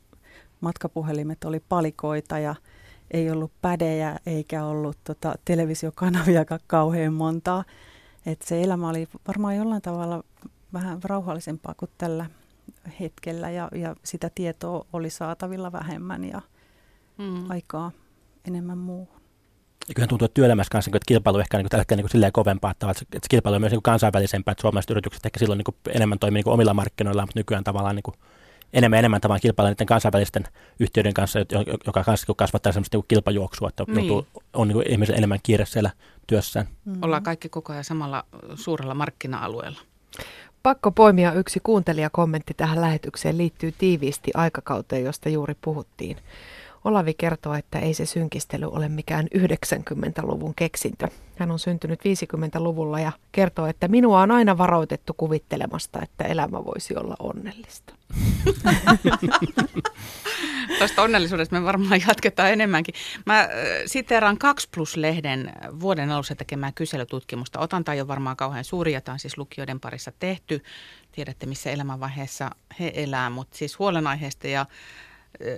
matkapuhelimet 0.61 1.44
oli 1.44 1.59
palikoita 1.69 2.39
ja 2.39 2.55
ei 3.11 3.31
ollut 3.31 3.51
pädejä 3.61 4.19
eikä 4.25 4.65
ollut 4.65 4.97
tota, 5.03 5.35
televisiokanavia 5.45 6.45
kauhean 6.67 7.13
montaa. 7.13 7.63
Et 8.25 8.41
se 8.41 8.63
elämä 8.63 8.89
oli 8.89 9.07
varmaan 9.27 9.55
jollain 9.55 9.81
tavalla 9.81 10.23
vähän 10.73 11.03
rauhallisempaa 11.03 11.73
kuin 11.77 11.91
tällä 11.97 12.25
hetkellä 13.00 13.50
ja, 13.50 13.69
ja 13.75 13.95
sitä 14.03 14.31
tietoa 14.35 14.85
oli 14.94 15.09
saatavilla 15.09 15.71
vähemmän 15.71 16.23
ja 16.23 16.41
mm. 17.17 17.50
aikaa 17.50 17.91
enemmän 18.47 18.77
muuhun. 18.77 19.23
Ja 19.88 19.94
kyllähän 19.94 20.09
tuntuu, 20.09 20.25
että 20.25 20.33
työelämässä 20.33 20.72
kanssa, 20.72 20.89
että 20.89 21.05
kilpailu 21.08 21.39
ehkä 21.39 21.58
niin 21.58 21.69
tällä 21.69 21.86
niin 21.96 22.10
silleen 22.10 22.31
kovempaa, 22.31 22.72
että, 22.72 22.91
että 22.91 23.05
se 23.12 23.29
kilpailu 23.29 23.55
on 23.55 23.62
myös 23.62 23.72
niin 23.72 23.81
kansainvälisempää, 23.81 24.51
että 24.51 24.62
suomalaiset 24.62 24.89
yritykset 24.89 25.25
ehkä 25.25 25.39
silloin 25.39 25.58
niin 25.58 25.96
enemmän 25.96 26.19
toimii 26.19 26.43
niin 26.43 26.53
omilla 26.53 26.74
markkinoilla, 26.74 27.22
mutta 27.22 27.39
nykyään 27.39 27.63
tavallaan 27.63 27.96
niin 27.96 28.15
enemmän 28.74 29.00
enemmän 29.00 29.22
tavallaan 29.22 29.41
kilpailla 29.41 29.69
niiden 29.69 29.88
kansainvälisten 29.88 30.43
yhtiöiden 30.79 31.13
kanssa, 31.13 31.39
joka 31.86 32.03
kanssa 32.03 32.34
kasvattaa 32.38 32.72
sellaista 32.72 32.98
niin 32.98 33.05
kilpajuoksua, 33.08 33.69
että 33.69 33.84
niin. 33.88 34.08
joutuu, 34.08 34.41
on 34.53 34.67
niin 34.67 34.91
ihmisen 34.91 35.17
enemmän 35.17 35.39
kiire 35.43 35.65
siellä 35.65 35.91
työssään. 36.27 36.67
Mm. 36.86 36.98
Ollaan 37.01 37.24
kaikki 37.24 37.50
koko 37.50 37.74
ajan 37.74 37.84
samalla 37.84 38.25
suurella 38.55 38.93
markkina-alueella. 38.93 39.79
Pakko 40.63 40.91
poimia 40.91 41.34
yksi 41.34 41.60
kuuntelijakommentti 41.63 42.53
tähän 42.53 42.81
lähetykseen 42.81 43.38
liittyy 43.38 43.74
tiiviisti 43.77 44.31
aikakauteen, 44.34 45.03
josta 45.03 45.29
juuri 45.29 45.55
puhuttiin. 45.62 46.17
Olavi 46.84 47.13
kertoo, 47.13 47.54
että 47.54 47.80
ei 47.80 47.94
se 47.94 48.06
synkistely 48.06 48.66
ole 48.66 48.90
mikään 48.90 49.28
90-luvun 49.38 50.56
keksintö. 50.56 51.08
Hän 51.38 51.52
on 51.52 51.60
syntynyt 51.60 52.00
50-luvulla 52.00 53.00
ja 53.00 53.12
kertoo, 53.32 53.68
että 53.68 53.88
minua 53.88 54.22
on 54.22 54.32
aina 54.32 54.58
varoitettu 54.58 55.13
kuvittelemasta, 55.13 56.00
että 56.02 56.24
elämä 56.24 56.66
voisi 56.66 56.96
olla 56.96 57.16
onnellista. 57.20 57.94
Tuosta 60.78 61.02
onnellisuudesta 61.02 61.60
me 61.60 61.66
varmaan 61.66 62.02
jatketaan 62.08 62.52
enemmänkin. 62.52 62.96
Mä 63.25 63.50
siteeraan 63.86 64.38
2 64.38 64.70
Plus-lehden 64.75 65.52
vuoden 65.80 66.12
alussa 66.12 66.36
tekemää 66.36 66.72
kyselytutkimusta. 66.75 67.60
Otanta 67.60 67.94
ei 67.94 68.02
ole 68.02 68.08
varmaan 68.08 68.38
kauhean 68.38 68.63
suuri, 68.63 68.94
jota 68.94 69.12
on 69.12 69.20
siis 69.20 69.38
lukijoiden 69.38 69.80
parissa 69.80 70.12
tehty. 70.20 70.63
Tiedätte, 71.12 71.46
missä 71.46 71.72
elämänvaiheessa 71.72 72.52
he 72.80 72.92
elää, 72.96 73.30
mutta 73.30 73.58
siis 73.58 73.80
huolenaiheesta 73.80 74.48
ja 74.48 74.66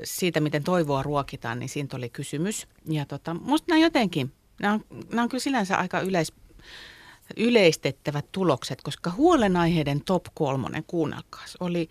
siitä, 0.04 0.40
miten 0.40 0.64
toivoa 0.64 1.04
ruokitaan, 1.04 1.60
niin 1.60 1.70
siitä 1.70 1.98
oli 1.98 2.10
kysymys. 2.10 2.68
Ja 2.86 3.06
tota, 3.06 3.34
musta 3.34 3.66
nämä 3.70 3.82
jotenkin, 3.82 4.32
nämä 4.62 4.74
on, 4.74 4.86
nämä 5.10 5.22
on 5.22 5.30
kyllä 5.30 5.42
sillänsä 5.42 5.78
aika 5.78 6.00
yleis, 6.00 6.34
yleistettävät 7.38 8.26
tulokset, 8.32 8.82
koska 8.82 9.12
huolenaiheiden 9.12 10.02
top 10.02 10.26
kolmonen, 10.34 10.84
kuunnelkaas, 10.88 11.58
oli 11.60 11.90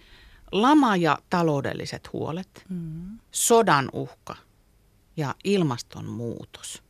lama 0.53 0.97
ja 0.97 1.19
taloudelliset 1.31 2.13
huolet, 2.13 2.65
mm. 2.69 3.19
sodan 3.31 3.89
uhka 3.93 4.37
ja 5.17 5.35
ilmastonmuutos. 5.45 6.83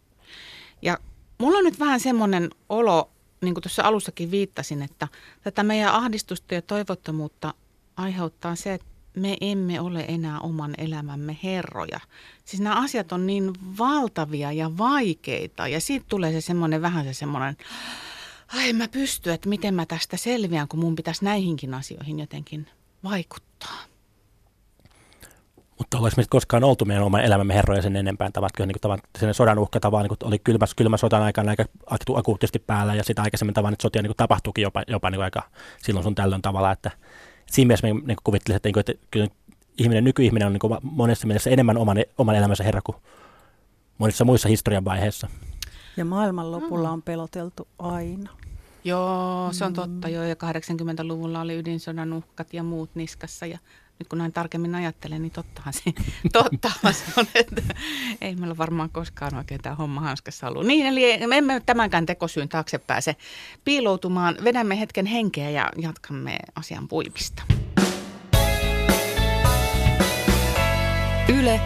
Ja 0.83 0.99
mulla 1.39 1.59
on 1.59 1.65
nyt 1.65 1.81
vähän 1.81 2.01
semmoinen 2.01 2.51
olo, 2.69 3.11
niin 3.41 3.55
kuin 3.55 3.63
tuossa 3.63 3.83
alussakin 3.83 4.31
viittasin, 4.31 4.83
että 4.83 5.09
tätä 5.43 5.63
meidän 5.63 5.95
ahdistusta 5.95 6.55
ja 6.55 6.63
toivottomuutta 6.63 7.55
aiheuttaa 7.97 8.57
se, 8.57 8.75
että 8.75 8.87
me 9.16 9.37
emme 9.40 9.80
ole 9.80 10.04
enää 10.09 10.40
oman 10.40 10.75
elämämme 10.78 11.38
herroja. 11.42 12.00
Siis 12.44 12.62
nämä 12.62 12.83
asiat 12.83 13.12
on 13.12 13.26
niin 13.26 13.52
valtavia 13.78 14.52
ja 14.52 14.78
vaikeita 14.78 15.68
ja 15.68 15.80
siitä 15.80 16.06
tulee 16.09 16.33
se 16.33 16.40
semmoinen 16.40 16.83
vähän 16.83 17.04
se 17.04 17.14
semmoinen, 17.14 17.56
ai 18.56 18.73
mä 18.73 18.88
pysty, 18.88 19.33
että 19.33 19.49
miten 19.49 19.75
mä 19.75 19.87
tästä 19.87 20.16
selviän, 20.16 20.68
kun 20.68 20.80
mun 20.80 20.97
pitäisi 20.97 21.25
näihinkin 21.25 21.75
asioihin 21.75 22.18
jotenkin 22.18 22.66
vaikuttaa. 23.04 23.78
Mutta 25.78 25.97
ollaanko 25.97 26.14
me 26.16 26.25
koskaan 26.30 26.64
oltu 26.64 26.85
meidän 26.85 27.04
oman 27.04 27.25
elämämme 27.25 27.54
herroja 27.54 27.83
sen 27.83 27.97
enempää? 27.97 28.30
Tavatko 28.30 28.64
niin 28.64 28.80
tavan, 28.80 28.99
sen 29.18 29.35
sodan 29.35 29.59
uhka 29.59 29.80
tavan, 29.80 30.02
niin 30.02 30.16
oli 30.23 30.38
kylmä, 30.38 30.66
kylmä 30.76 30.97
sodan 30.97 31.23
aikana 31.23 31.50
aika 31.50 31.64
akuutisti 32.14 32.59
päällä 32.59 32.94
ja 32.94 33.04
sitä 33.04 33.23
aikaisemmin 33.23 33.54
tavan, 33.54 33.73
että 33.73 33.83
sotia 33.83 34.02
niin 34.02 34.12
tapahtuukin 34.16 34.62
jopa, 34.62 34.83
jopa 34.88 35.11
niin 35.11 35.23
aika 35.23 35.42
silloin 35.83 36.04
sun 36.04 36.14
tällöin 36.14 36.42
tavalla, 36.42 36.73
että 36.73 36.90
siinä 37.51 37.67
mielessä 37.69 37.87
niin 37.87 38.17
kuvittelisin, 38.25 38.57
että, 38.57 38.67
niin 38.67 38.73
kuin, 38.73 38.81
että 38.81 39.07
kyllä 39.11 39.29
ihminen, 39.79 40.05
nykyihminen 40.05 40.47
on 40.47 40.53
niin 40.53 40.79
monessa 40.83 41.27
mielessä 41.27 41.51
enemmän 41.51 41.79
oman, 41.79 41.97
oman 42.19 42.35
elämänsä 42.35 42.65
herra 42.65 42.81
kuin 42.83 42.97
monissa 43.99 44.25
muissa 44.25 44.49
historian 44.49 44.85
vaiheissa. 44.85 45.29
Ja 45.97 46.05
maailman 46.05 46.53
lopulla 46.53 46.91
on 46.91 47.03
peloteltu 47.03 47.69
aina. 47.79 48.31
Joo, 48.85 49.49
se 49.53 49.65
on 49.65 49.73
totta. 49.73 50.09
Joo, 50.09 50.25
ja 50.25 50.35
80-luvulla 50.35 51.41
oli 51.41 51.59
ydinsodan 51.59 52.13
uhkat 52.13 52.55
ja 52.55 52.63
muut 52.63 52.91
niskassa. 52.95 53.47
Ja 53.47 53.59
nyt 53.99 54.09
kun 54.09 54.19
näin 54.19 54.33
tarkemmin 54.33 54.75
ajattelen, 54.75 55.23
niin 55.23 55.33
tottahan 55.33 55.73
se, 55.73 55.83
tottahan 56.33 56.95
se 56.95 57.05
on, 57.17 57.27
että 57.35 57.63
ei 58.21 58.37
meillä 58.37 58.57
varmaan 58.57 58.91
koskaan 58.91 59.35
oikein 59.35 59.61
tämä 59.63 59.75
homma 59.75 60.01
hanskassa 60.01 60.49
ollut. 60.49 60.67
Niin, 60.67 60.87
eli 60.87 61.27
me 61.27 61.39
emme 61.39 61.63
tämänkään 61.67 62.07
tekosyyn 62.07 62.49
taakse 62.49 62.79
pääse 62.79 63.17
piiloutumaan. 63.65 64.37
Vedämme 64.45 64.81
hetken 64.81 65.07
henkeä 65.07 65.51
ja 65.51 65.71
jatkamme 65.77 66.39
asian 66.57 66.89
puimista. 66.89 67.43
Yle 71.29 71.61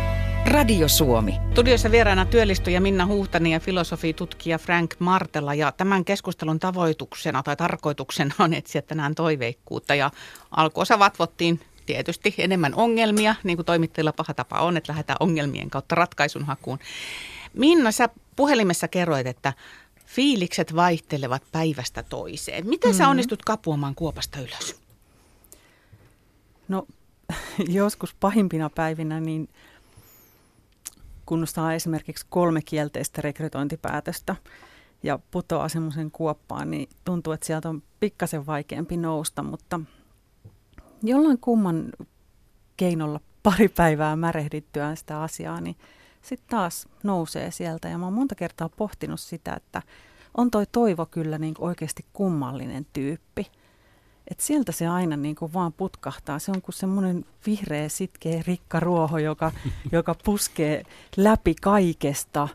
Radio 0.46 0.88
Suomi. 0.88 1.34
Studiossa 1.50 1.90
vieraana 1.90 2.24
työllistyjä 2.24 2.80
Minna 2.80 3.06
Huhtani 3.06 3.52
ja 3.52 3.60
filosofitutkija 3.60 4.58
Frank 4.58 4.94
Martella. 4.98 5.54
Ja 5.54 5.72
tämän 5.72 6.04
keskustelun 6.04 6.58
tavoituksena 6.58 7.42
tai 7.42 7.56
tarkoituksena 7.56 8.34
on 8.38 8.54
etsiä 8.54 8.82
tänään 8.82 9.14
toiveikkuutta. 9.14 9.94
Ja 9.94 10.10
alkuosa 10.50 10.98
vatvottiin 10.98 11.60
tietysti 11.88 12.34
enemmän 12.38 12.74
ongelmia, 12.74 13.34
niin 13.44 13.56
kuin 13.56 13.66
toimittajilla 13.66 14.12
paha 14.12 14.34
tapa 14.34 14.60
on, 14.60 14.76
että 14.76 14.92
lähdetään 14.92 15.16
ongelmien 15.20 15.70
kautta 15.70 15.94
ratkaisun 15.94 16.44
hakuun. 16.44 16.78
Minna, 17.54 17.92
sä 17.92 18.08
puhelimessa 18.36 18.88
kerroit, 18.88 19.26
että 19.26 19.52
fiilikset 20.06 20.74
vaihtelevat 20.74 21.42
päivästä 21.52 22.02
toiseen. 22.02 22.66
Miten 22.66 22.90
mm-hmm. 22.90 22.98
sä 22.98 23.08
onnistut 23.08 23.42
kapuamaan 23.42 23.94
kuopasta 23.94 24.40
ylös? 24.40 24.80
No 26.68 26.86
joskus 27.80 28.14
pahimpina 28.14 28.70
päivinä 28.70 29.20
niin 29.20 29.48
kun 31.26 31.46
saa 31.46 31.74
esimerkiksi 31.74 32.26
kolme 32.28 32.62
kielteistä 32.62 33.22
rekrytointipäätöstä 33.22 34.36
ja 35.02 35.18
putoaa 35.30 35.68
semmoisen 35.68 36.10
kuoppaan, 36.10 36.70
niin 36.70 36.88
tuntuu, 37.04 37.32
että 37.32 37.46
sieltä 37.46 37.68
on 37.68 37.82
pikkasen 38.00 38.46
vaikeampi 38.46 38.96
nousta, 38.96 39.42
mutta 39.42 39.80
jollain 41.02 41.38
kumman 41.38 41.92
keinolla 42.76 43.20
pari 43.42 43.68
päivää 43.68 44.16
märehdittyään 44.16 44.96
sitä 44.96 45.22
asiaa, 45.22 45.60
niin 45.60 45.76
sitten 46.22 46.48
taas 46.50 46.88
nousee 47.02 47.50
sieltä. 47.50 47.88
Ja 47.88 47.98
mä 47.98 48.06
oon 48.06 48.12
monta 48.12 48.34
kertaa 48.34 48.68
pohtinut 48.68 49.20
sitä, 49.20 49.54
että 49.54 49.82
on 50.36 50.50
toi 50.50 50.66
toivo 50.72 51.06
kyllä 51.06 51.38
niin 51.38 51.54
oikeasti 51.58 52.04
kummallinen 52.12 52.86
tyyppi. 52.92 53.46
Et 54.30 54.40
sieltä 54.40 54.72
se 54.72 54.86
aina 54.86 55.16
niin 55.16 55.36
kuin 55.36 55.52
vaan 55.52 55.72
putkahtaa. 55.72 56.38
Se 56.38 56.50
on 56.50 56.62
kuin 56.62 56.74
semmoinen 56.74 57.24
vihreä, 57.46 57.88
sitkeä 57.88 58.42
rikkaruoho, 58.46 59.18
joka, 59.18 59.52
joka 59.92 60.14
puskee 60.24 60.84
läpi 61.16 61.54
kaikesta. 61.54 62.48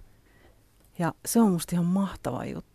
Ja 1.00 1.14
se 1.26 1.40
on 1.42 1.52
musta 1.52 1.76
ihan 1.76 1.86
mahtava 1.86 2.46
juttu. 2.46 2.73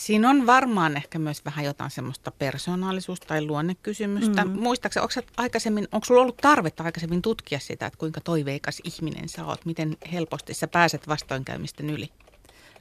Siinä 0.00 0.30
on 0.30 0.46
varmaan 0.46 0.96
ehkä 0.96 1.18
myös 1.18 1.44
vähän 1.44 1.64
jotain 1.64 1.90
semmoista 1.90 2.30
persoonallisuus- 2.30 3.20
tai 3.20 3.46
luonnekysymystä. 3.46 4.44
Mm. 4.44 4.50
Muistaakseni, 4.50 5.02
onko, 5.04 5.32
aikaisemmin, 5.36 5.88
onko 5.92 6.04
sulla 6.04 6.20
ollut 6.20 6.36
tarvetta 6.36 6.84
aikaisemmin 6.84 7.22
tutkia 7.22 7.58
sitä, 7.58 7.86
että 7.86 7.98
kuinka 7.98 8.20
toiveikas 8.20 8.80
ihminen 8.84 9.28
sä 9.28 9.44
oot? 9.44 9.64
Miten 9.64 9.96
helposti 10.12 10.54
sä 10.54 10.68
pääset 10.68 11.08
vastoinkäymisten 11.08 11.90
yli? 11.90 12.08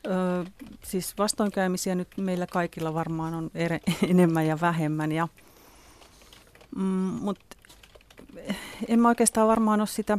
Öö, 0.08 0.44
siis 0.84 1.18
vastoinkäymisiä 1.18 1.96
nyt 1.96 2.08
meillä 2.18 2.48
kaikilla 2.48 2.94
varmaan 2.94 3.34
on 3.34 3.52
ere, 3.56 3.80
enemmän 4.10 4.48
ja 4.48 4.62
vähemmän. 4.62 5.12
Ja, 5.12 5.28
mm, 6.76 6.84
Mutta 7.22 7.58
en 8.88 9.00
mä 9.00 9.08
oikeastaan 9.08 9.48
varmaan 9.48 9.82
ole 9.82 9.88
sitä 9.88 10.18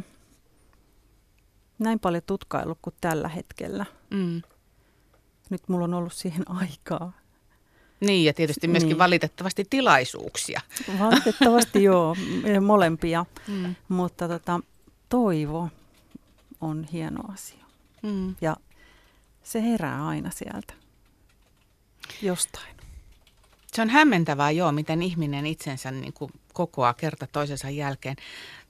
näin 1.79 1.99
paljon 1.99 2.23
tutkailu 2.27 2.77
kuin 2.81 2.95
tällä 3.01 3.27
hetkellä. 3.27 3.85
Mm. 4.09 4.41
Nyt 5.51 5.69
mulla 5.69 5.83
on 5.83 5.93
ollut 5.93 6.13
siihen 6.13 6.43
aikaa. 6.61 7.11
Niin, 7.99 8.25
ja 8.25 8.33
tietysti 8.33 8.67
myöskin 8.67 8.89
niin. 8.89 8.97
valitettavasti 8.97 9.65
tilaisuuksia. 9.69 10.61
Valitettavasti 10.99 11.83
joo, 11.89 12.15
molempia. 12.61 13.25
Mm. 13.47 13.75
Mutta 13.87 14.27
tota, 14.27 14.59
toivo 15.09 15.69
on 16.61 16.83
hieno 16.83 17.21
asia. 17.33 17.65
Mm. 18.03 18.35
Ja 18.41 18.57
se 19.43 19.61
herää 19.61 20.07
aina 20.07 20.29
sieltä 20.31 20.73
jostain. 22.21 22.75
Se 23.73 23.81
on 23.81 23.89
hämmentävää 23.89 24.51
joo, 24.51 24.71
miten 24.71 25.01
ihminen 25.01 25.45
itsensä 25.45 25.91
niin 25.91 26.13
kuin 26.13 26.31
kokoaa 26.53 26.93
kerta 26.93 27.27
toisensa 27.27 27.69
jälkeen. 27.69 28.15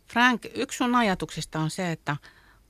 Frank, 0.08 0.46
yksi 0.56 0.78
sun 0.78 0.96
ajatuksista 0.96 1.60
on 1.60 1.70
se, 1.70 1.92
että 1.92 2.18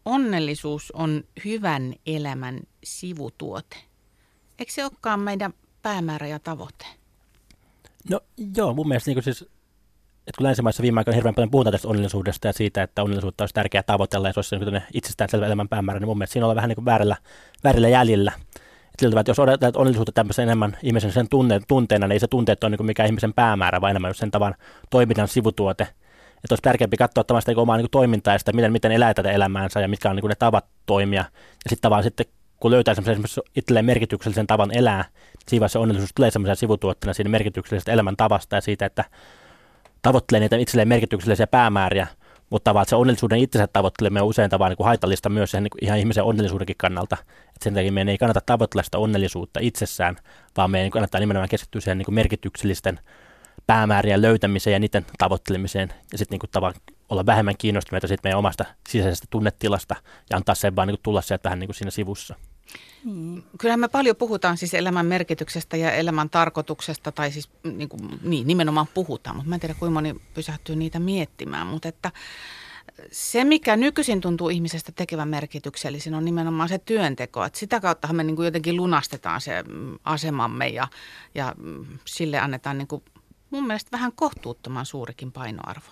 onnellisuus 0.05 0.91
on 0.91 1.23
hyvän 1.45 1.93
elämän 2.05 2.59
sivutuote. 2.83 3.77
Eikö 4.61 4.71
se 4.71 4.83
olekaan 4.83 5.19
meidän 5.19 5.53
päämäärä 5.81 6.27
ja 6.27 6.39
tavoite? 6.39 6.85
No 8.09 8.19
joo, 8.57 8.73
mun 8.73 8.87
mielestä 8.87 9.11
niin 9.11 9.23
siis, 9.23 9.41
että 9.41 10.37
kun 10.37 10.45
länsimaissa 10.45 10.83
viime 10.83 10.99
aikoina 10.99 11.15
hirveän 11.15 11.35
paljon 11.35 11.51
puhutaan 11.51 11.71
tästä 11.71 11.87
onnellisuudesta 11.87 12.47
ja 12.47 12.53
siitä, 12.53 12.83
että 12.83 13.03
onnellisuutta 13.03 13.41
olisi 13.41 13.53
tärkeää 13.53 13.83
tavoitella 13.83 14.27
ja 14.27 14.33
se 14.33 14.39
olisi 14.39 14.71
niin 14.71 14.81
itsestäänselvä 14.93 15.45
elämän 15.45 15.69
päämäärä, 15.69 15.99
niin 15.99 16.07
mun 16.07 16.17
mielestä 16.17 16.33
siinä 16.33 16.45
ollaan 16.45 16.55
vähän 16.55 16.67
niin 16.67 16.75
kuin 16.75 16.85
väärillä, 16.85 17.15
väärillä 17.63 17.89
jäljillä. 17.89 18.31
Siltä, 18.99 19.19
että 19.19 19.29
jos 19.29 19.39
odotetaan 19.39 19.73
onnellisuutta 19.75 20.11
tämmöisen 20.11 20.43
enemmän 20.43 20.77
ihmisen 20.83 21.11
sen 21.11 21.29
tunne, 21.29 21.59
tunteena, 21.67 22.07
niin 22.07 22.13
ei 22.13 22.19
se 22.19 22.27
tunteet 22.27 22.63
ole 22.63 22.69
niin 22.69 22.85
mikä 22.85 23.05
ihmisen 23.05 23.33
päämäärä, 23.33 23.81
vaan 23.81 23.91
enemmän 23.91 24.15
sen 24.15 24.31
tavan 24.31 24.55
toiminnan 24.89 25.27
sivutuote. 25.27 25.83
Että 25.83 26.53
olisi 26.53 26.61
tärkeämpi 26.61 26.97
katsoa 26.97 27.23
tämmöistä 27.23 27.51
niin 27.51 27.59
omaa 27.59 27.77
niin 27.77 27.87
toimintaa 27.91 28.33
ja 28.33 28.39
sitä, 28.39 28.53
miten, 28.53 28.71
miten 28.71 28.91
elää 28.91 29.13
tätä 29.13 29.31
elämäänsä 29.31 29.81
ja 29.81 29.87
mitkä 29.87 30.09
on 30.09 30.15
niin 30.15 30.29
ne 30.29 30.35
tavat 30.35 30.65
toimia. 30.85 31.21
Ja 31.65 31.69
sitten 31.69 31.81
tavallaan 31.81 32.03
sitten 32.03 32.25
kun 32.61 32.71
löytää 32.71 32.95
semmoisen 32.95 33.43
itselleen 33.55 33.85
merkityksellisen 33.85 34.47
tavan 34.47 34.77
elää, 34.77 35.05
siinä 35.47 35.67
se 35.67 35.79
onnellisuus 35.79 36.11
tulee 36.15 36.31
semmoisen 36.31 36.55
sivutuotteena 36.55 37.13
siinä 37.13 37.29
merkityksellisestä 37.29 37.91
elämäntavasta 37.91 38.55
ja 38.55 38.61
siitä, 38.61 38.85
että 38.85 39.05
tavoittelee 40.01 40.39
niitä 40.39 40.57
itselleen 40.57 40.87
merkityksellisiä 40.87 41.47
päämääriä, 41.47 42.07
mutta 42.49 42.63
tavallaan 42.63 42.89
se 42.89 42.95
onnellisuuden 42.95 43.39
itsensä 43.39 43.67
tavoitteleminen 43.67 44.23
on 44.23 44.29
usein 44.29 44.49
tavallaan 44.49 44.75
niin 44.79 44.85
haitallista 44.85 45.29
myös 45.29 45.51
sen 45.51 45.63
niin 45.63 45.71
ihan 45.81 45.99
ihmisen 45.99 46.23
onnellisuudenkin 46.23 46.75
kannalta. 46.77 47.17
Et 47.55 47.61
sen 47.61 47.73
takia 47.73 47.91
meidän 47.91 48.09
ei 48.09 48.17
kannata 48.17 48.41
tavoitella 48.45 48.83
sitä 48.83 48.97
onnellisuutta 48.97 49.59
itsessään, 49.63 50.15
vaan 50.57 50.71
meidän 50.71 50.91
kannattaa 50.91 51.19
nimenomaan 51.19 51.49
keskittyä 51.49 51.81
siihen 51.81 51.97
niin 51.97 52.13
merkityksellisten 52.13 52.99
päämäärien 53.67 54.21
löytämiseen 54.21 54.73
ja 54.73 54.79
niiden 54.79 55.05
tavoittelemiseen 55.17 55.93
ja 56.11 56.17
sitten 56.17 56.39
niin 56.39 56.51
tavallaan 56.51 56.81
olla 57.09 57.25
vähemmän 57.25 57.57
kiinnostuneita 57.57 58.07
meidän 58.23 58.39
omasta 58.39 58.65
sisäisestä 58.89 59.27
tunnetilasta 59.29 59.95
ja 60.29 60.37
antaa 60.37 60.55
sen 60.55 60.75
vaan 60.75 60.87
niin 60.87 60.97
tulla 61.03 61.21
sieltä 61.21 61.43
vähän 61.43 61.59
niin 61.59 61.73
siinä 61.73 61.91
sivussa. 61.91 62.35
Niin. 63.05 63.43
Kyllä 63.59 63.77
me 63.77 63.87
paljon 63.87 64.15
puhutaan 64.15 64.57
siis 64.57 64.73
elämän 64.73 65.05
merkityksestä 65.05 65.77
ja 65.77 65.91
elämän 65.91 66.29
tarkoituksesta, 66.29 67.11
tai 67.11 67.31
siis 67.31 67.49
niin, 67.63 67.89
kuin, 67.89 68.19
niin 68.21 68.47
nimenomaan 68.47 68.87
puhutaan, 68.93 69.35
mutta 69.35 69.49
mä 69.49 69.55
en 69.55 69.61
tiedä 69.61 69.73
kuinka 69.79 69.93
moni 69.93 70.15
pysähtyy 70.33 70.75
niitä 70.75 70.99
miettimään, 70.99 71.67
mutta 71.67 71.87
että 71.87 72.11
se, 73.11 73.43
mikä 73.43 73.75
nykyisin 73.75 74.21
tuntuu 74.21 74.49
ihmisestä 74.49 74.91
tekevän 74.91 75.27
merkityksellisin, 75.27 76.13
on 76.13 76.25
nimenomaan 76.25 76.69
se 76.69 76.77
työnteko. 76.77 77.43
Että 77.43 77.59
sitä 77.59 77.79
kauttahan 77.79 78.15
me 78.15 78.23
niin 78.23 78.35
kuin 78.35 78.45
jotenkin 78.45 78.77
lunastetaan 78.77 79.41
se 79.41 79.63
mm, 79.63 79.99
asemamme 80.03 80.67
ja, 80.67 80.87
ja 81.35 81.55
mm, 81.57 81.85
sille 82.05 82.39
annetaan 82.39 82.77
niin 82.77 82.87
kuin 82.87 83.03
mun 83.49 83.67
mielestä 83.67 83.91
vähän 83.91 84.11
kohtuuttoman 84.15 84.85
suurikin 84.85 85.31
painoarvo. 85.31 85.89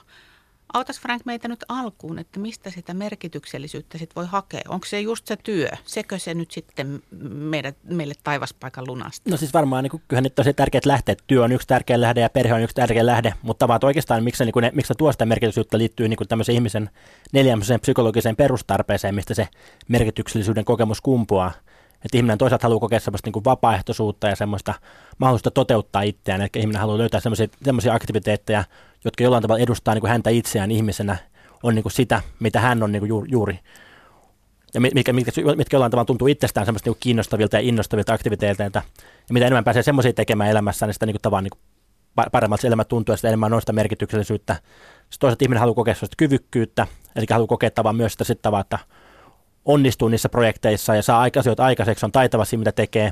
Autas 0.73 0.99
Frank 0.99 1.25
meitä 1.25 1.47
nyt 1.47 1.65
alkuun, 1.67 2.19
että 2.19 2.39
mistä 2.39 2.69
sitä 2.69 2.93
merkityksellisyyttä 2.93 3.97
sit 3.97 4.15
voi 4.15 4.25
hakea? 4.25 4.61
Onko 4.67 4.85
se 4.85 5.01
just 5.01 5.27
se 5.27 5.35
työ? 5.35 5.69
Sekö 5.85 6.19
se 6.19 6.33
nyt 6.33 6.51
sitten 6.51 7.01
meidät, 7.29 7.77
meille 7.83 8.13
taivaspaikan 8.23 8.88
lunasta? 8.88 9.29
No 9.29 9.38
siis 9.38 9.53
varmaan 9.53 9.83
niin 9.83 10.01
kyllähän 10.07 10.23
nyt 10.23 10.35
tosi 10.35 10.53
tärkeät 10.53 10.85
lähteä. 10.85 11.15
Työ 11.27 11.43
on 11.43 11.51
yksi 11.51 11.67
tärkeä 11.67 12.01
lähde 12.01 12.21
ja 12.21 12.29
perhe 12.29 12.53
on 12.53 12.61
yksi 12.61 12.75
tärkeä 12.75 13.05
lähde, 13.05 13.33
mutta 13.41 13.67
vaan 13.67 13.79
oikeastaan 13.83 14.23
miksi, 14.23 14.45
niin 14.45 14.53
ne, 14.61 14.71
miksi 14.75 14.93
tuo 14.97 15.11
sitä 15.11 15.25
merkityksellisyyttä 15.25 15.77
liittyy 15.77 16.07
niin 16.07 16.27
tämmöisen 16.29 16.55
ihmisen 16.55 16.89
neljännöiseen 17.33 17.79
psykologiseen 17.79 18.35
perustarpeeseen, 18.35 19.15
mistä 19.15 19.33
se 19.33 19.47
merkityksellisyyden 19.88 20.65
kokemus 20.65 21.01
kumpuaa. 21.01 21.51
Että 22.05 22.17
ihminen 22.17 22.38
toisaalta 22.38 22.65
haluaa 22.65 22.79
kokea 22.79 22.99
semmoista 22.99 23.27
niin 23.27 23.33
kuin 23.33 23.45
vapaaehtoisuutta 23.45 24.27
ja 24.27 24.35
semmoista 24.35 24.73
mahdollisuutta 25.17 25.51
toteuttaa 25.51 26.01
itseään. 26.01 26.41
Eli 26.41 26.49
ihminen 26.55 26.79
haluaa 26.79 26.97
löytää 26.97 27.19
semmoisia, 27.19 27.47
semmoisia 27.63 27.93
aktiviteetteja, 27.93 28.63
jotka 29.06 29.24
jollain 29.24 29.41
tavalla 29.41 29.63
edustaa 29.63 29.94
niin 29.94 30.01
kuin 30.01 30.12
häntä 30.12 30.29
itseään 30.29 30.72
ihmisenä, 30.72 31.18
on 31.63 31.75
niin 31.75 31.84
kuin 31.84 31.94
sitä, 31.94 32.22
mitä 32.39 32.60
hän 32.60 32.84
on 32.84 32.91
niin 32.91 33.08
kuin 33.08 33.32
juuri. 33.32 33.60
Ja 34.74 34.82
mitkä, 34.82 35.13
mitkä, 35.13 35.32
mitkä 35.56 35.75
jollain 35.75 35.91
tavalla 35.91 36.06
tuntuu 36.06 36.27
itsestään 36.27 36.65
semmoista 36.65 36.89
niin 36.89 36.98
kiinnostavilta 37.00 37.58
ja 37.58 37.62
innostavilta 37.62 38.13
aktiviteeteilta. 38.13 38.82
Ja 39.00 39.34
mitä 39.34 39.46
enemmän 39.46 39.63
pääsee 39.63 39.84
semmoisia 39.84 40.13
tekemään 40.13 40.50
elämässä, 40.50 40.86
niin 40.86 40.94
sitä 40.94 41.06
niin 41.06 41.13
kuin 41.13 41.22
tavallaan 41.22 41.44
niin 41.44 41.51
kuin 41.51 42.29
paremmalta 42.32 42.68
elämä 42.68 42.84
tuntuu 42.84 43.13
ja 43.13 43.18
sitä 43.18 43.27
enemmän 43.27 43.53
on 43.53 43.62
sitä 43.62 43.74
merkityksellisyyttä. 43.74 44.53
Sitten 44.53 45.20
toisaalta 45.20 45.46
ihminen 45.46 45.60
haluaa 45.60 45.75
kokea 45.75 45.96
sellaista 45.96 46.15
kyvykkyyttä, 46.18 46.88
eli 47.15 47.25
haluaa 47.29 47.48
kokea 47.48 47.72
tavallaan 47.72 47.96
myös 47.96 48.12
sitä, 48.12 48.24
sit 48.24 48.41
tavalla, 48.41 48.62
että 48.62 48.79
onnistuu 49.65 50.10
niissä 50.10 50.29
projekteissa 50.29 50.96
ja 50.96 51.01
saa 51.01 51.27
asioita 51.39 51.65
aikaiseksi, 51.65 52.06
on 52.06 52.12
taitava 52.12 52.46
siinä, 52.46 52.60
mitä 52.60 52.72
tekee. 52.72 53.12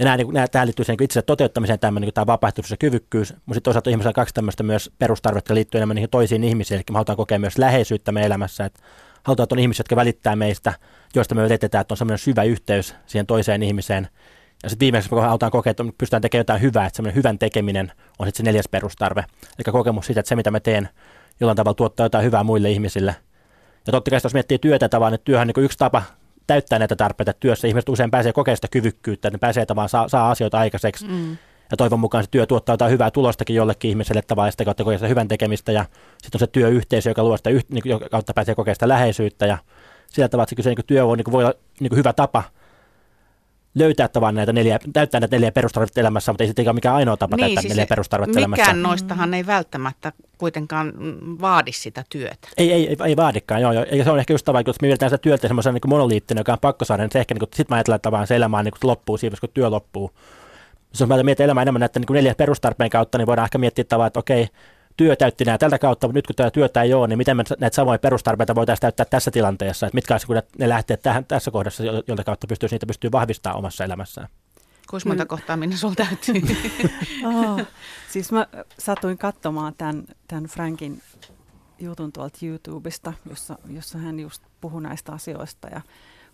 Ja 0.00 0.04
nämä, 0.04 0.16
niin, 0.16 0.34
nämä, 0.34 0.48
tähän 0.48 0.66
liittyy 0.66 0.84
sen 0.84 0.96
niin 0.98 1.04
itse 1.04 1.22
toteuttamiseen 1.22 1.78
tämmöinen 1.78 2.06
niin 2.06 2.14
tämä 2.14 2.26
vapaaehtoisuus 2.26 2.70
ja 2.70 2.76
kyvykkyys, 2.76 3.32
mutta 3.32 3.54
sitten 3.54 3.62
toisaalta 3.62 3.90
ihmisellä 3.90 4.10
on 4.10 4.14
kaksi 4.14 4.34
tämmöistä 4.34 4.62
myös 4.62 4.90
perustarvetta 4.98 5.54
liittyy 5.54 5.78
enemmän 5.78 5.94
niihin 5.94 6.10
toisiin 6.10 6.44
ihmisiin, 6.44 6.76
eli 6.76 6.84
me 6.90 6.94
halutaan 6.94 7.16
kokea 7.16 7.38
myös 7.38 7.58
läheisyyttä 7.58 8.12
meidän 8.12 8.26
elämässä, 8.26 8.64
että 8.64 8.80
halutaan, 9.24 9.44
että 9.44 9.54
on 9.54 9.58
ihmisiä, 9.58 9.80
jotka 9.80 9.96
välittää 9.96 10.36
meistä, 10.36 10.72
joista 11.14 11.34
me 11.34 11.44
yritetään, 11.44 11.80
että 11.80 11.92
on 11.92 11.96
semmoinen 11.96 12.18
syvä 12.18 12.42
yhteys 12.42 12.94
siihen 13.06 13.26
toiseen 13.26 13.62
ihmiseen. 13.62 14.08
Ja 14.62 14.68
sitten 14.68 14.86
viimeksi 14.86 15.14
me 15.14 15.20
halutaan 15.20 15.52
kokea, 15.52 15.70
että 15.70 15.84
pystytään 15.98 16.22
tekemään 16.22 16.40
jotain 16.40 16.62
hyvää, 16.62 16.86
että 16.86 16.96
semmoinen 16.96 17.16
hyvän 17.16 17.38
tekeminen 17.38 17.92
on 18.18 18.26
sitten 18.26 18.44
se 18.44 18.48
neljäs 18.48 18.68
perustarve. 18.68 19.24
Eli 19.42 19.72
kokemus 19.72 20.06
siitä, 20.06 20.20
että 20.20 20.28
se 20.28 20.36
mitä 20.36 20.50
me 20.50 20.60
teen 20.60 20.88
jollain 21.40 21.56
tavalla 21.56 21.74
tuottaa 21.74 22.06
jotain 22.06 22.24
hyvää 22.24 22.44
muille 22.44 22.70
ihmisille. 22.70 23.16
Ja 23.86 23.90
totta 23.90 24.10
kai 24.10 24.20
jos 24.24 24.34
miettii 24.34 24.58
työtä 24.58 24.88
tavallaan, 24.88 25.14
että 25.14 25.24
työhän 25.24 25.48
on 25.48 25.52
niin 25.56 25.64
yksi 25.64 25.78
tapa 25.78 26.02
täyttää 26.46 26.78
näitä 26.78 26.96
tarpeita 26.96 27.32
työssä. 27.32 27.68
Ihmiset 27.68 27.88
usein 27.88 28.10
pääsee 28.10 28.32
kokemaan 28.32 28.56
sitä 28.56 28.68
kyvykkyyttä, 28.70 29.28
että 29.28 29.36
ne 29.36 29.38
pääsee 29.38 29.66
tavallaan 29.66 29.88
saa, 29.88 30.08
saa 30.08 30.30
asioita 30.30 30.58
aikaiseksi. 30.58 31.08
Mm. 31.08 31.36
Ja 31.70 31.76
toivon 31.76 32.00
mukaan 32.00 32.24
se 32.24 32.30
työ 32.30 32.46
tuottaa 32.46 32.72
jotain 32.72 32.92
hyvää 32.92 33.10
tulostakin 33.10 33.56
jollekin 33.56 33.88
ihmiselle 33.88 34.22
tavallaan 34.22 34.52
sitä 34.52 34.64
kautta 34.64 34.84
sitä 34.84 35.06
hyvän 35.06 35.28
tekemistä. 35.28 35.72
Ja 35.72 35.84
sitten 36.22 36.36
on 36.36 36.40
se 36.40 36.46
työyhteisö, 36.46 37.10
joka 37.10 37.24
luo 37.24 37.36
sitä, 37.36 37.50
niin, 37.50 37.82
joka 37.84 38.08
kautta 38.08 38.34
pääsee 38.34 38.54
kokemaan 38.54 38.74
sitä 38.74 38.88
läheisyyttä. 38.88 39.46
Ja 39.46 39.58
sillä 40.08 40.28
tavalla, 40.28 40.46
että 40.52 40.62
se 40.62 40.70
niin 40.70 40.86
työ 40.86 41.06
voi, 41.06 41.16
niin 41.16 41.32
voi 41.32 41.44
olla 41.44 41.54
niin 41.80 41.96
hyvä 41.96 42.12
tapa– 42.12 42.42
löytää 43.74 44.08
tavan 44.08 44.34
näitä 44.34 44.52
neljä, 44.52 44.78
täyttää 44.92 45.20
näitä 45.20 45.36
neljä 45.36 45.52
perustarvetta 45.52 46.00
elämässä, 46.00 46.32
mutta 46.32 46.44
ei 46.44 46.52
se 46.64 46.72
mikään 46.72 46.96
ainoa 46.96 47.16
tapa 47.16 47.36
niin, 47.36 47.44
täyttää 47.44 47.62
siis 47.62 47.72
neljä 47.72 47.86
perustarvetta 47.86 48.30
mikään 48.30 48.42
elämässä. 48.42 48.62
Mikään 48.62 48.82
noistahan 48.82 49.34
ei 49.34 49.46
välttämättä 49.46 50.12
kuitenkaan 50.38 50.92
vaadi 51.40 51.72
sitä 51.72 52.04
työtä. 52.10 52.48
Ei, 52.56 52.72
ei, 52.72 52.88
ei, 52.88 52.96
ei 53.04 53.16
vaadikaan, 53.16 53.62
joo, 53.62 53.72
joo. 53.72 53.84
Ja 53.92 54.04
se 54.04 54.10
on 54.10 54.18
ehkä 54.18 54.34
just 54.34 54.44
tavallaan, 54.44 54.64
kun 54.64 54.74
me 54.82 54.86
mietitään 54.86 55.10
sitä 55.10 55.22
työtä 55.22 55.48
semmoisen 55.48 55.74
niin 55.74 55.82
monoliittinen, 55.86 56.40
joka 56.40 56.52
on 56.52 56.58
pakkosaaren, 56.60 57.04
niin 57.04 57.12
se 57.12 57.18
ehkä 57.20 57.34
niin 57.34 57.48
sitten 57.54 57.66
mä 57.68 57.76
ajattelen, 57.76 57.96
että 57.96 58.26
se 58.26 58.36
elämä 58.36 58.58
on 58.58 58.64
niin 58.64 58.74
loppuu 58.82 59.16
siinä, 59.16 59.36
kun 59.40 59.48
työ 59.54 59.70
loppuu. 59.70 60.10
Jos 60.98 61.08
mä 61.08 61.22
mietin 61.22 61.44
elämää 61.44 61.62
enemmän 61.62 61.80
näitä 61.80 62.00
niin 62.00 62.14
neljä 62.14 62.34
perustarpeen 62.34 62.90
kautta, 62.90 63.18
niin 63.18 63.26
voidaan 63.26 63.46
ehkä 63.46 63.58
miettiä 63.58 63.84
tavallaan, 63.84 64.06
että 64.06 64.20
okei, 64.20 64.48
työ 64.96 65.16
täytti 65.16 65.44
nämä 65.44 65.58
tältä 65.58 65.78
kautta, 65.78 66.06
mutta 66.06 66.18
nyt 66.18 66.26
kun 66.26 66.36
tämä 66.36 66.50
työtä 66.50 66.82
ei 66.82 66.94
ole, 66.94 67.08
niin 67.08 67.18
miten 67.18 67.36
me 67.36 67.44
näitä 67.58 67.74
samoja 67.74 67.98
perustarpeita 67.98 68.54
voitaisiin 68.54 68.80
täyttää 68.80 69.06
tässä 69.06 69.30
tilanteessa, 69.30 69.86
että 69.86 69.94
mitkä 69.94 70.14
olisivat 70.14 70.44
ne 70.58 70.68
lähteet 70.68 71.02
tähän, 71.02 71.24
tässä 71.24 71.50
kohdassa, 71.50 71.84
jolta 71.84 72.24
kautta 72.24 72.46
pystyisi 72.46 72.74
niitä 72.74 72.86
pystyy 72.86 73.12
vahvistamaan 73.12 73.58
omassa 73.58 73.84
elämässään. 73.84 74.28
Kuinka 74.90 75.08
monta 75.08 75.26
kohtaa 75.26 75.56
minä 75.56 75.76
sulla 75.76 75.94
täytyy? 75.94 76.42
oh, 77.26 77.60
siis 78.10 78.32
mä 78.32 78.46
satuin 78.78 79.18
katsomaan 79.18 79.74
tämän, 79.78 80.04
tämän 80.28 80.44
Frankin 80.44 81.02
jutun 81.78 82.12
tuolta 82.12 82.38
YouTubesta, 82.42 83.12
jossa, 83.30 83.58
jossa 83.70 83.98
hän 83.98 84.20
just 84.20 84.42
puhui 84.60 84.82
näistä 84.82 85.12
asioista 85.12 85.68
ja 85.68 85.80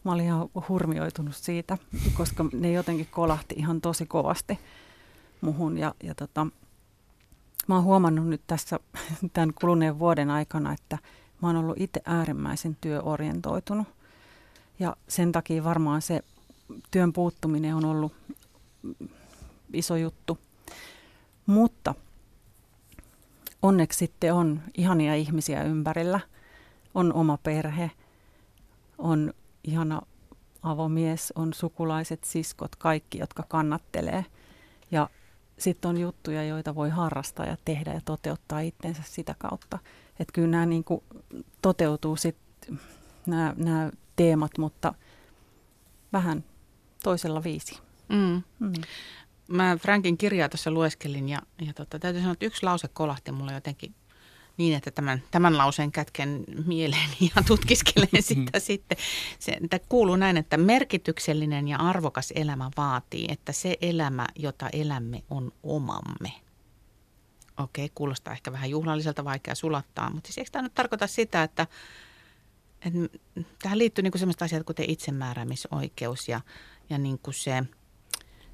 mä 0.05 0.13
olin 0.13 0.25
ihan 0.25 0.49
hurmioitunut 0.69 1.37
siitä, 1.37 1.79
koska 2.15 2.45
ne 2.53 2.73
jotenkin 2.73 3.09
kolahti 3.11 3.55
ihan 3.59 3.81
tosi 3.81 4.07
kovasti 4.07 4.59
muhun 5.41 5.79
ja, 5.79 5.95
ja 6.03 6.15
tota, 6.15 6.47
Mä 7.67 7.75
oon 7.75 7.85
huomannut 7.85 8.27
nyt 8.27 8.43
tässä 8.47 8.81
tämän 9.33 9.55
kuluneen 9.61 9.99
vuoden 9.99 10.31
aikana, 10.31 10.73
että 10.73 10.99
mä 11.43 11.49
oon 11.49 11.57
ollut 11.57 11.81
itse 11.81 12.01
äärimmäisen 12.05 12.77
työorientoitunut. 12.81 13.89
Ja 14.79 14.97
sen 15.09 15.33
takia 15.33 15.65
varmaan 15.65 16.03
se 16.03 16.23
työn 16.91 17.13
puuttuminen 17.13 17.75
on 17.75 17.85
ollut 17.85 18.13
iso 19.73 19.97
juttu. 19.97 20.39
Mutta 21.47 21.95
onneksi 23.63 23.99
sitten 23.99 24.35
on 24.35 24.63
ihania 24.77 25.15
ihmisiä 25.15 25.63
ympärillä. 25.63 26.21
On 26.95 27.13
oma 27.13 27.39
perhe, 27.43 27.91
on 28.99 29.35
ihana 29.65 30.03
avomies, 30.63 31.33
on 31.37 31.55
sukulaiset, 31.55 32.25
siskot, 32.25 32.77
kaikki, 32.77 33.19
jotka 33.19 33.45
kannattelee. 33.49 34.25
Ja 34.91 35.09
sitten 35.59 35.89
on 35.89 35.99
juttuja, 35.99 36.45
joita 36.45 36.75
voi 36.75 36.91
harrastaa 36.91 37.47
ja 37.47 37.57
tehdä 37.65 37.93
ja 37.93 38.01
toteuttaa 38.05 38.61
itsensä 38.61 39.03
sitä 39.05 39.35
kautta. 39.39 39.79
Että 40.21 40.33
kyllä 40.33 40.49
nämä 40.49 40.67
niin 40.67 40.85
kuin 40.85 41.03
toteutuu 41.63 42.17
sitten 42.17 42.81
nämä, 43.27 43.55
nämä 43.57 43.91
teemat, 44.17 44.59
mutta 44.59 44.95
vähän 46.13 46.45
toisella 47.03 47.45
viisi. 47.45 47.79
Mm. 48.09 48.43
Mm. 48.59 48.73
Mä 49.49 49.77
Frankin 49.83 50.19
kirjaa 50.19 50.49
tässä 50.49 50.71
lueskelin 50.71 51.29
ja, 51.29 51.43
ja 51.67 51.73
tota, 51.73 51.99
täytyy 51.99 52.21
sanoa, 52.21 52.33
että 52.33 52.47
yksi 52.47 52.63
lause 52.63 52.89
kolahti 52.89 53.33
mulle 53.33 53.53
jotenkin 53.53 53.95
niin, 54.57 54.75
että 54.77 54.91
tämän, 54.91 55.23
tämän 55.31 55.59
lauseen 55.59 55.93
kätken 55.93 56.45
mieleen 56.67 57.11
ja 57.37 57.43
tutkiskelen 57.47 58.09
mm. 58.13 58.23
sitä 58.23 58.59
sitten. 58.59 58.99
Se 59.39 59.53
että 59.65 59.81
kuuluu 59.89 60.17
näin, 60.17 60.37
että 60.37 60.57
merkityksellinen 60.57 61.69
ja 61.69 61.79
arvokas 61.79 62.33
elämä 62.37 62.71
vaatii, 62.77 63.27
että 63.29 63.53
se 63.53 63.77
elämä, 63.81 64.27
jota 64.37 64.69
elämme, 64.73 65.23
on 65.31 65.53
omamme. 65.63 66.33
Okei, 67.57 67.91
kuulostaa 67.95 68.33
ehkä 68.33 68.53
vähän 68.53 68.71
juhlalliselta, 68.71 69.25
vaikea 69.25 69.55
sulattaa, 69.55 70.11
mutta 70.11 70.27
siis 70.27 70.39
eikö 70.39 70.51
tämä 70.51 70.63
nyt 70.63 70.75
tarkoita 70.75 71.07
sitä, 71.07 71.43
että, 71.43 71.67
että 72.85 73.19
tähän 73.63 73.79
liittyy 73.79 74.03
niin 74.03 74.19
sellaiset 74.19 74.43
asiat 74.43 74.67
kuten 74.67 74.91
itsemääräämisoikeus 74.91 76.29
ja, 76.29 76.41
ja 76.91 76.99
niin 76.99 77.19
kuin 77.19 77.35
se 77.35 77.63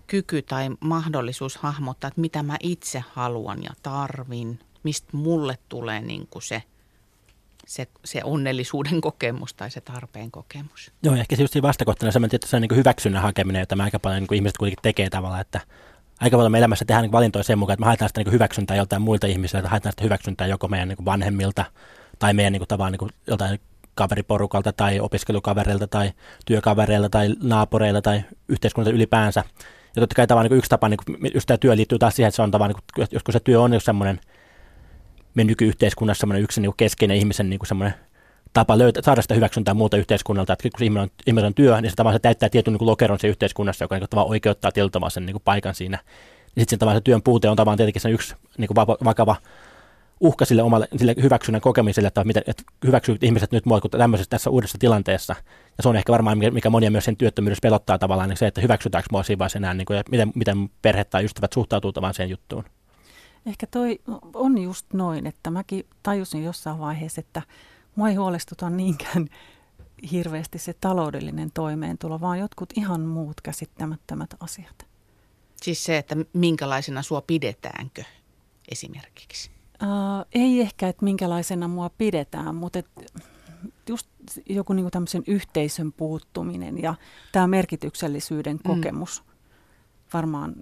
kyky 0.07 0.43
tai 0.43 0.71
mahdollisuus 0.81 1.57
hahmottaa, 1.57 2.09
että 2.09 2.21
mitä 2.21 2.43
mä 2.43 2.57
itse 2.63 3.05
haluan 3.15 3.63
ja 3.63 3.71
tarvin– 3.83 4.59
mistä 4.83 5.17
mulle 5.17 5.59
tulee 5.69 6.01
niin 6.01 6.27
kuin 6.31 6.43
se, 6.43 6.63
se, 7.67 7.87
se 8.05 8.21
onnellisuuden 8.25 9.01
kokemus 9.01 9.55
tai 9.55 9.71
se 9.71 9.81
tarpeen 9.81 10.31
kokemus. 10.31 10.93
Joo, 11.03 11.15
ehkä 11.15 11.37
se 11.37 11.43
just 11.43 11.53
siinä 11.53 11.69
vastakohtana 11.69 12.13
se, 12.13 12.21
että 12.33 12.47
se 12.47 12.57
on 12.57 12.63
niin 12.63 12.77
hyväksynnän 12.77 13.23
hakeminen, 13.23 13.61
jota 13.61 13.77
mä 13.77 13.83
aika 13.83 13.99
paljon 13.99 14.23
niin 14.23 14.35
ihmiset 14.35 14.57
kuitenkin 14.57 14.83
tekee 14.83 15.11
tavallaan, 15.11 15.41
että 15.41 15.61
aika 16.21 16.37
paljon 16.37 16.53
me 16.53 16.59
elämässä 16.59 16.85
tehdään 16.85 17.03
niin 17.03 17.13
valintoja 17.13 17.43
sen 17.43 17.59
mukaan, 17.59 17.75
että 17.75 17.81
me 17.81 17.87
haetaan 17.87 18.09
sitä 18.09 18.21
niin 18.21 18.33
hyväksyntää 18.33 18.77
joltain 18.77 19.03
muilta 19.03 19.27
ihmisiltä, 19.27 19.69
haetaan 19.69 19.93
sitä 19.93 20.05
hyväksyntää 20.05 20.47
joko 20.47 20.69
meidän 20.69 20.89
niin 20.89 21.05
vanhemmilta 21.05 21.65
tai 22.19 22.35
meidän 22.35 22.53
niin 22.53 22.69
tavallaan 22.69 22.93
niin 23.01 23.11
joltain 23.27 23.61
kaveriporukalta 23.95 24.73
tai 24.73 25.01
opiskelukavereilta 25.01 25.87
tai 25.87 26.13
työkavereilta 26.47 27.11
tai 27.11 27.35
naapureilta 27.43 28.03
tai 28.03 28.23
yhteiskunnalta 28.49 28.97
ylipäänsä. 28.97 29.45
Ja 29.97 30.01
totta 30.03 30.15
kai 30.15 30.27
tavallaan 30.27 30.51
niin 30.51 30.59
yksi 30.59 30.71
tapa, 30.71 30.89
niin 30.89 30.99
kuin, 31.07 31.31
just 31.35 31.47
tämä 31.47 31.59
työ 31.59 31.77
liittyy 31.77 31.99
taas 31.99 32.17
siihen, 32.17 32.29
että 32.29 32.37
se 32.37 32.43
on 32.43 32.51
tavallaan, 32.51 32.77
niin 32.77 32.95
kuin, 32.95 33.09
joskus 33.11 33.33
se 33.33 33.41
työ 33.41 33.61
on 33.61 33.81
semmoinen– 33.81 34.21
me 35.35 35.45
nykyyhteiskunnassa 35.45 36.21
semmoinen 36.21 36.43
yksi 36.43 36.61
niin 36.61 36.73
keskeinen 36.77 37.17
ihmisen 37.17 37.51
niin 37.51 37.61
semmoinen 37.65 37.95
tapa 38.53 38.79
löytää, 38.79 39.03
saada 39.03 39.23
sitä 39.23 39.35
hyväksyntää 39.35 39.75
muuta 39.75 39.97
yhteiskunnalta, 39.97 40.53
että 40.53 40.69
kun 40.77 40.85
ihminen 40.85 41.03
on, 41.03 41.09
ihminen 41.27 41.47
on 41.47 41.55
työ, 41.55 41.81
niin 41.81 41.91
se 41.91 41.97
tavallaan 41.97 42.15
se 42.15 42.23
täyttää 42.23 42.49
tietyn 42.49 42.73
niin 42.73 42.87
lokeron 42.87 43.21
se 43.21 43.29
yhteiskunnassa, 43.29 43.85
joka 43.85 43.99
niin 43.99 44.09
tavallaan 44.11 44.31
oikeuttaa 44.31 44.73
tietyllä 44.73 45.11
sen 45.11 45.27
niin 45.27 45.37
paikan 45.45 45.75
siinä. 45.75 45.99
Ja 46.57 46.61
sitten 46.61 46.79
tavallaan 46.79 47.01
se 47.01 47.05
työn 47.05 47.23
puute 47.23 47.49
on 47.49 47.57
tavallaan 47.57 47.77
tietenkin 47.77 48.03
se 48.03 48.11
yksi 48.11 48.35
niin 48.59 48.69
vakava 49.05 49.37
uhka 50.21 50.45
sille 50.45 50.63
omalle 50.63 50.89
sille 50.97 51.15
hyväksynnän 51.23 51.61
kokemiselle, 51.61 52.07
että, 52.07 52.25
miten, 52.25 52.43
että 52.47 52.63
hyväksyy 52.87 53.17
ihmiset 53.23 53.53
nyt 53.53 53.67
mua 53.67 53.81
tämmöisessä 53.81 54.31
tässä 54.31 54.51
uudessa 54.51 54.79
tilanteessa. 54.79 55.35
Ja 55.77 55.83
se 55.83 55.89
on 55.89 55.97
ehkä 55.97 56.13
varmaan, 56.13 56.39
mikä 56.39 56.71
monia 56.71 56.91
myös 56.91 57.05
sen 57.05 57.17
työttömyydessä 57.17 57.63
pelottaa 57.63 57.99
tavallaan, 57.99 58.29
niin 58.29 58.37
se, 58.37 58.47
että 58.47 58.61
hyväksytäänkö 58.61 59.09
mua 59.13 59.23
siinä 59.23 59.39
vaiheessa 59.39 59.59
enää, 59.59 59.75
niin 59.75 59.87
kuin, 59.87 59.97
ja 59.97 60.03
miten, 60.11 60.33
miten 60.35 60.71
perhe 60.83 61.05
tai 61.05 61.25
ystävät 61.25 61.53
suhtautuu 61.53 61.93
tavallaan 61.93 62.15
siihen 62.15 62.31
juttuun. 62.31 62.65
Ehkä 63.47 63.67
toi 63.67 64.01
on 64.35 64.59
just 64.59 64.87
noin, 64.93 65.27
että 65.27 65.51
mäkin 65.51 65.87
tajusin 66.03 66.45
jossain 66.45 66.79
vaiheessa, 66.79 67.21
että 67.21 67.43
mua 67.97 68.09
ei 68.09 68.15
huolestuta 68.15 68.71
niinkään 68.71 69.29
hirveästi 70.13 70.59
se 70.59 70.73
taloudellinen 70.73 71.51
toimeentulo, 71.55 72.21
vaan 72.21 72.39
jotkut 72.39 72.69
ihan 72.77 73.01
muut 73.01 73.41
käsittämättömät 73.41 74.35
asiat. 74.41 74.87
Siis 75.63 75.85
se, 75.85 75.99
että 75.99 76.17
minkälaisena 76.33 77.03
sua 77.03 77.21
pidetäänkö 77.21 78.05
esimerkiksi? 78.71 79.51
Uh, 79.83 80.27
ei 80.33 80.61
ehkä, 80.61 80.89
että 80.89 81.05
minkälaisena 81.05 81.69
mua 81.69 81.91
pidetään, 81.99 82.55
mutta 82.55 82.79
et 82.79 82.87
just 83.89 84.07
joku 84.49 84.73
niinku 84.73 84.91
tämmöisen 84.91 85.23
yhteisön 85.27 85.93
puuttuminen 85.93 86.83
ja 86.83 86.95
tämä 87.33 87.47
merkityksellisyyden 87.47 88.57
mm. 88.57 88.63
kokemus 88.63 89.23
mm. 89.23 89.33
varmaan 90.13 90.55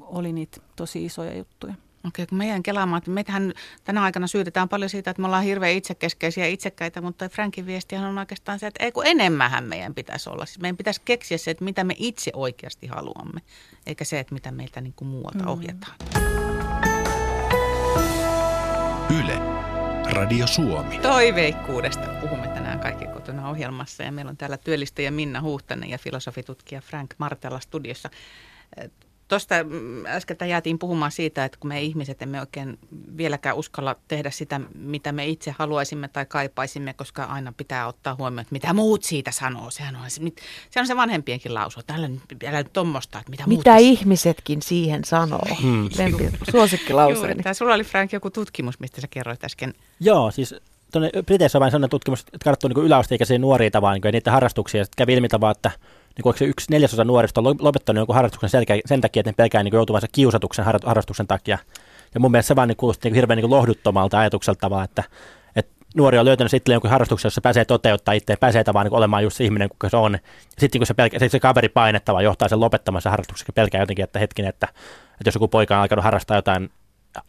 oli 0.00 0.32
niitä 0.32 0.60
tosi 0.76 1.04
isoja 1.04 1.38
juttuja. 1.38 1.74
Okei, 2.08 2.26
kun 2.26 2.38
meidän 2.38 2.62
kelaamaan, 2.62 2.98
että 2.98 3.10
meitähän 3.10 3.52
tänä 3.84 4.02
aikana 4.02 4.26
syytetään 4.26 4.68
paljon 4.68 4.90
siitä, 4.90 5.10
että 5.10 5.20
me 5.20 5.26
ollaan 5.26 5.44
hirveän 5.44 5.76
itsekeskeisiä 5.76 6.44
ja 6.44 6.50
itsekkäitä, 6.50 7.00
mutta 7.00 7.28
Frankin 7.28 7.66
viestihän 7.66 8.04
on 8.04 8.18
oikeastaan 8.18 8.58
se, 8.58 8.66
että 8.66 8.84
ei 8.84 8.92
kun 8.92 9.06
enemmänhän 9.06 9.64
meidän 9.64 9.94
pitäisi 9.94 10.30
olla. 10.30 10.46
Siis 10.46 10.60
meidän 10.60 10.76
pitäisi 10.76 11.00
keksiä 11.04 11.38
se, 11.38 11.50
että 11.50 11.64
mitä 11.64 11.84
me 11.84 11.94
itse 11.98 12.30
oikeasti 12.34 12.86
haluamme, 12.86 13.40
eikä 13.86 14.04
se, 14.04 14.18
että 14.18 14.34
mitä 14.34 14.50
meiltä 14.50 14.80
niin 14.80 14.92
kuin 14.96 15.08
muualta 15.08 15.44
mm. 15.44 15.48
ohjataan. 15.48 15.96
Yle. 19.20 19.60
Radio 20.12 20.46
Suomi. 20.46 20.98
Toiveikkuudesta 20.98 22.06
puhumme 22.20 22.48
tänään 22.48 22.80
kaikki 22.80 23.06
kotona 23.06 23.48
ohjelmassa 23.48 24.02
ja 24.02 24.12
meillä 24.12 24.30
on 24.30 24.36
täällä 24.36 24.56
työllistäjä 24.56 25.10
Minna 25.10 25.40
Huhtanen 25.42 25.90
ja 25.90 25.98
filosofitutkija 25.98 26.80
Frank 26.80 27.14
Martella 27.18 27.60
studiossa. 27.60 28.10
Tuosta 29.30 29.54
mm, 29.64 30.06
äsken 30.06 30.36
jäätiin 30.48 30.78
puhumaan 30.78 31.10
siitä, 31.10 31.44
että 31.44 31.58
kun 31.60 31.68
me 31.68 31.82
ihmiset 31.82 32.22
emme 32.22 32.40
oikein 32.40 32.78
vieläkään 33.16 33.56
uskalla 33.56 33.96
tehdä 34.08 34.30
sitä, 34.30 34.60
mitä 34.74 35.12
me 35.12 35.26
itse 35.26 35.54
haluaisimme 35.58 36.08
tai 36.08 36.26
kaipaisimme, 36.26 36.94
koska 36.94 37.24
aina 37.24 37.52
pitää 37.56 37.86
ottaa 37.86 38.14
huomioon, 38.18 38.40
että 38.40 38.52
mitä 38.52 38.72
muut 38.72 39.02
siitä 39.02 39.30
sanoo. 39.30 39.70
Sehän 39.70 39.96
on 39.96 40.10
se, 40.10 40.20
se, 40.70 40.80
on 40.80 40.86
se 40.86 40.96
vanhempienkin 40.96 41.54
lausu. 41.54 41.80
Täällä 41.86 42.08
älä 42.46 42.58
nyt 42.62 42.72
tuommoista, 42.72 43.18
että 43.18 43.30
mitä, 43.30 43.46
mitä 43.46 43.70
muut... 43.70 43.82
ihmisetkin 43.82 44.62
siihen 44.62 45.04
sanoo. 45.04 45.56
Hmm. 45.62 45.88
Lempi, 45.98 46.30
suosikkilauseeni. 46.50 47.42
Juuri, 47.44 47.54
sulla 47.54 47.74
oli 47.74 47.84
Frank 47.84 48.12
joku 48.12 48.30
tutkimus, 48.30 48.80
mistä 48.80 49.00
sä 49.00 49.06
kerroit 49.10 49.44
äsken. 49.44 49.74
Joo, 50.00 50.30
siis 50.30 50.54
tuonne 50.92 51.10
Briteissä 51.26 51.58
on 51.58 51.60
vain 51.60 51.70
sellainen 51.70 51.90
tutkimus, 51.90 52.20
että 52.20 52.44
katsottu 52.44 52.68
niin 52.68 52.86
yläasteikäisiä 52.86 53.38
nuoria 53.38 53.70
tavalla, 53.70 53.94
niin 53.94 54.12
niiden 54.12 54.32
harrastuksia. 54.32 54.84
Sitten 54.84 54.96
kävi 54.96 55.14
ilmi 55.14 55.28
tavalla, 55.28 55.52
että 55.52 55.70
niin 56.16 56.22
kuin, 56.22 56.38
se 56.38 56.44
yksi 56.44 56.70
neljäsosa 56.70 57.04
nuorista 57.04 57.40
on 57.40 57.56
lopettanut 57.60 58.00
jonkun 58.00 58.14
harrastuksen 58.14 58.50
selkä, 58.50 58.78
sen 58.86 59.00
takia, 59.00 59.20
että 59.20 59.30
ne 59.30 59.34
pelkää 59.36 59.62
niin 59.62 59.74
joutuvansa 59.74 60.06
kiusatuksen 60.12 60.64
harrastuksen 60.84 61.26
takia. 61.26 61.58
Ja 62.14 62.20
mun 62.20 62.30
mielestä 62.30 62.48
se 62.48 62.56
vaan 62.56 62.68
niin 62.68 62.76
kuulosti 62.76 63.08
niin 63.08 63.14
hirveän 63.14 63.36
niin 63.36 63.50
lohduttomalta 63.50 64.18
ajatukselta 64.18 64.60
tavalla, 64.60 64.84
että, 64.84 65.04
että 65.56 65.72
nuori 65.96 66.18
on 66.18 66.24
löytänyt 66.24 66.50
sitten 66.50 66.72
jonkun 66.72 66.90
harrastuksen, 66.90 67.26
jossa 67.26 67.40
pääsee 67.40 67.64
toteuttaa 67.64 68.14
itse, 68.14 68.36
pääsee 68.36 68.64
tavallaan 68.64 68.86
niin 68.90 68.98
olemaan 68.98 69.22
just 69.22 69.36
se 69.36 69.44
ihminen, 69.44 69.68
kuka 69.68 69.88
se 69.88 69.96
on. 69.96 70.18
Sitten 70.58 70.78
kun 70.78 70.86
se, 70.86 70.94
pelkä, 70.94 71.18
se, 71.18 71.28
se 71.28 71.40
kaveri 71.40 71.68
painettava 71.68 72.22
johtaa 72.22 72.48
sen 72.48 72.60
lopettamaan 72.60 73.02
se 73.02 73.08
harrastuksen, 73.08 73.46
pelkää 73.54 73.82
jotenkin, 73.82 74.02
että 74.02 74.18
hetkinen, 74.18 74.48
että, 74.48 74.68
että 75.10 75.26
jos 75.26 75.34
joku 75.34 75.48
poika 75.48 75.76
on 75.76 75.82
alkanut 75.82 76.04
harrastaa 76.04 76.36
jotain 76.36 76.70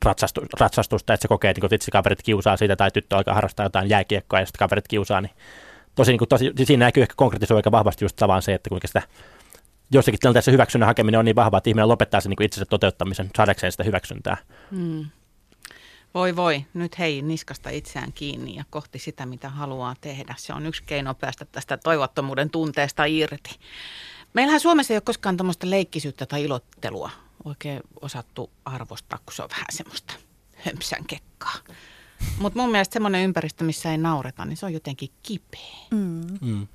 ratsastu, 0.06 0.41
ratsastusta, 0.60 1.13
että 1.13 1.22
se 1.22 1.28
kokee, 1.28 1.52
että 1.52 1.70
vitsi 1.72 1.91
kaverit 1.91 2.22
kiusaa 2.22 2.58
siitä, 2.58 2.76
tai 2.76 2.91
tyttö 2.91 3.17
alkaa 3.17 3.34
harrastaa 3.34 3.65
jotain 3.65 3.89
jääkiekkoa, 3.89 4.39
ja 4.39 4.46
sitten 4.46 4.60
kaverit 4.60 4.88
kiusaa, 4.88 5.22
niin 5.22 5.32
tosi, 5.95 6.12
niin 6.12 6.19
kuin, 6.19 6.30
tosi, 6.30 6.51
siinä 6.63 6.86
näkyy 6.86 7.04
ehkä 7.04 7.13
konkretisoi 7.17 7.58
aika 7.58 7.71
vahvasti 7.71 8.06
just 8.06 8.15
tavan 8.15 8.41
se, 8.41 8.54
että 8.54 8.69
kuinka 8.69 8.88
sitä 8.88 9.01
jossakin 9.91 10.19
tilanteessa 10.19 10.51
hyväksynnän 10.51 10.88
hakeminen 10.88 11.19
on 11.19 11.25
niin 11.25 11.36
vahva, 11.36 11.58
että 11.58 11.69
ihminen 11.69 11.88
lopettaa 11.88 12.21
sen 12.21 12.30
niin 12.30 12.43
itsensä 12.43 12.65
toteuttamisen 12.65 13.30
saadakseen 13.38 13.71
sitä 13.71 13.84
hyväksyntää. 13.84 14.38
Hmm. 14.71 15.06
Voi 16.13 16.36
voi, 16.36 16.65
nyt 16.73 16.99
hei 16.99 17.21
niskasta 17.21 17.69
itseään 17.69 18.13
kiinni 18.13 18.56
ja 18.56 18.63
kohti 18.69 18.99
sitä, 18.99 19.25
mitä 19.25 19.49
haluaa 19.49 19.95
tehdä. 20.01 20.36
Se 20.38 20.54
on 20.54 20.65
yksi 20.65 20.84
keino 20.86 21.13
päästä 21.13 21.45
tästä 21.45 21.77
toivottomuuden 21.77 22.49
tunteesta 22.49 23.06
irti. 23.06 23.60
Meillähän 24.34 24.60
Suomessa 24.60 24.93
ei 24.93 24.95
ole 24.95 25.01
koskaan 25.01 25.38
tämmöistä 25.38 25.69
leikkisyyttä 25.69 26.25
tai 26.25 26.43
ilottelua 26.43 27.10
oikein 27.43 27.82
osattu 28.01 28.51
arvostaa, 28.65 29.19
kun 29.25 29.34
se 29.34 29.43
on 29.43 29.49
vähän 29.49 29.65
semmoista 29.69 30.13
hömsän 30.56 31.06
kekkaa. 31.08 31.56
Mutta 32.40 32.60
mun 32.60 32.72
mielestä 32.72 32.94
semmoinen 32.94 33.24
ympäristö, 33.24 33.64
missä 33.64 33.92
ei 33.92 33.98
naureta, 33.98 34.46
niin 34.46 34.58
se 34.58 34.66
on 34.66 34.74
jotenkin 34.74 35.10
kipeä. 35.24 35.88
Mm. 35.92 36.22
Mm. 36.42 36.68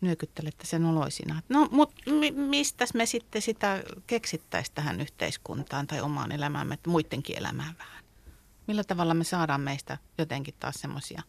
Nyökyttelette 0.00 0.66
sen 0.66 0.84
oloisina. 0.84 1.42
No, 1.48 1.68
mutta 1.70 2.10
mi- 2.10 2.30
mistä 2.30 2.84
me 2.94 3.06
sitten 3.06 3.42
sitä 3.42 3.82
keksittäisiin 4.06 4.74
tähän 4.74 5.00
yhteiskuntaan 5.00 5.86
tai 5.86 6.00
omaan 6.00 6.32
elämäämme, 6.32 6.78
muidenkin 6.86 7.38
elämään 7.38 7.74
vähän? 7.78 8.04
Millä 8.66 8.84
tavalla 8.84 9.14
me 9.14 9.24
saadaan 9.24 9.60
meistä 9.60 9.98
jotenkin 10.18 10.54
taas 10.60 10.74
semmoisia 10.74 11.22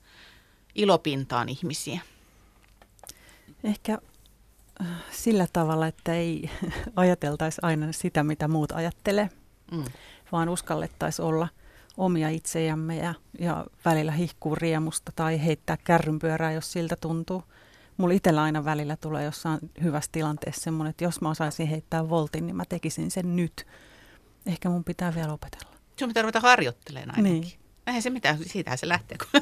ilopintaan 0.75 1.49
ihmisiä? 1.49 2.01
Ehkä 3.63 3.97
äh, 4.81 4.87
sillä 5.11 5.47
tavalla, 5.53 5.87
että 5.87 6.13
ei 6.13 6.49
ajateltaisi 6.95 7.61
aina 7.61 7.91
sitä, 7.91 8.23
mitä 8.23 8.47
muut 8.47 8.71
ajattelee, 8.71 9.29
mm. 9.71 9.85
vaan 10.31 10.49
uskallettaisiin 10.49 11.25
olla– 11.25 11.47
omia 11.97 12.29
itsejämme 12.29 12.97
ja, 12.97 13.13
ja 13.39 13.65
välillä 13.85 14.11
hihkuu 14.11 14.55
riemusta 14.55 15.11
tai 15.15 15.45
heittää 15.45 15.77
kärrynpyörää, 15.83 16.51
jos 16.51 16.71
siltä 16.71 16.95
tuntuu. 16.95 17.43
Mulla 17.97 18.13
itsellä 18.13 18.43
aina 18.43 18.65
välillä 18.65 18.95
tulee 18.95 19.23
jossain 19.23 19.59
hyvässä 19.83 20.09
tilanteessa 20.11 20.61
semmoinen, 20.61 20.89
että 20.89 21.03
jos 21.03 21.21
mä 21.21 21.29
osaisin 21.29 21.67
heittää 21.67 22.09
voltin, 22.09 22.45
niin 22.45 22.55
mä 22.55 22.63
tekisin 22.69 23.11
sen 23.11 23.35
nyt. 23.35 23.67
Ehkä 24.45 24.69
mun 24.69 24.83
pitää 24.83 25.15
vielä 25.15 25.33
opetella. 25.33 25.73
Sun 25.99 26.07
pitää 26.07 26.23
ruveta 26.23 26.39
harjoittelemaan 26.39 27.17
ainakin. 27.17 27.41
Niin. 27.41 27.63
Eihän 27.87 28.01
se 28.01 28.09
mitään, 28.09 28.37
siitähän 28.41 28.77
se 28.77 28.87
lähtee, 28.87 29.17
kun 29.17 29.41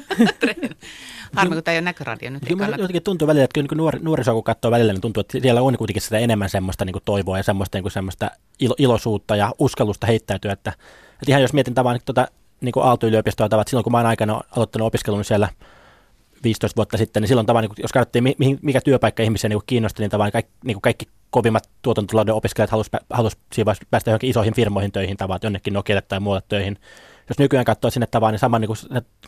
Harmi, 1.36 1.54
kun 1.54 1.64
tämä 1.64 1.72
ei 1.72 1.78
ole 1.78 1.84
näköradio 1.84 2.30
nyt. 2.30 2.42
Kyllä 2.48 2.66
jotenkin 2.66 3.02
tuntuu 3.02 3.28
välillä, 3.28 3.44
että 3.44 3.60
kun 3.68 3.78
nuori, 3.78 3.98
nuorisoa 4.02 4.34
kun 4.34 4.44
katsoo 4.44 4.70
välillä, 4.70 4.92
niin 4.92 5.00
tuntuu, 5.00 5.20
että 5.20 5.38
siellä 5.40 5.62
on 5.62 5.76
kuitenkin 5.76 6.02
sitä 6.02 6.18
enemmän 6.18 6.50
semmoista 6.50 6.84
niin 6.84 6.92
kuin 6.92 7.02
toivoa 7.04 7.36
ja 7.36 7.42
semmoista, 7.42 7.76
niin 7.76 7.82
kuin 7.82 7.92
semmoista 7.92 8.30
ilo, 8.58 8.74
iloisuutta 8.78 9.36
ja 9.36 9.52
uskallusta 9.58 10.06
heittäytyä. 10.06 10.52
Että, 10.52 10.70
että 11.12 11.24
ihan 11.28 11.42
jos 11.42 11.52
mietin 11.52 11.74
tavallaan 11.74 12.00
tuota, 12.06 12.28
niin 12.62 12.72
kuin 12.72 12.86
Aalto-yliopistoa 12.86 13.48
tavat 13.48 13.68
silloin, 13.68 13.84
kun 13.84 13.92
mä 13.92 13.98
oon 13.98 14.06
aikana 14.06 14.40
aloittanut 14.56 14.86
opiskelun 14.86 15.24
siellä 15.24 15.48
15 16.44 16.76
vuotta 16.76 16.98
sitten, 16.98 17.20
niin 17.20 17.28
silloin 17.28 17.46
tavan, 17.46 17.64
niin 17.64 17.72
jos 17.78 17.92
katsottiin, 17.92 18.24
mikä 18.62 18.80
työpaikka 18.80 19.22
ihmisiä 19.22 19.48
niin 19.48 19.60
kiinnosti, 19.66 20.02
niin 20.02 20.10
tavan 20.10 20.32
kaikki, 20.32 20.52
niin 20.64 20.74
kuin 20.74 20.82
kaikki 20.82 21.06
kovimmat 21.30 21.70
tuotantotalouden 21.82 22.34
opiskelijat 22.34 22.70
halusivat 22.70 23.02
halus 23.10 23.36
päästä 23.90 24.10
johonkin 24.10 24.30
isoihin 24.30 24.54
firmoihin 24.54 24.92
töihin 24.92 25.16
tavat, 25.16 25.44
jonnekin 25.44 25.72
Nokialle 25.72 26.02
tai 26.02 26.20
muualle 26.20 26.42
töihin. 26.48 26.78
Jos 27.28 27.38
nykyään 27.38 27.64
katsoo 27.64 27.90
sinne 27.90 28.06
tavan, 28.06 28.32
niin 28.32 28.38
sama 28.38 28.58
niin 28.58 28.68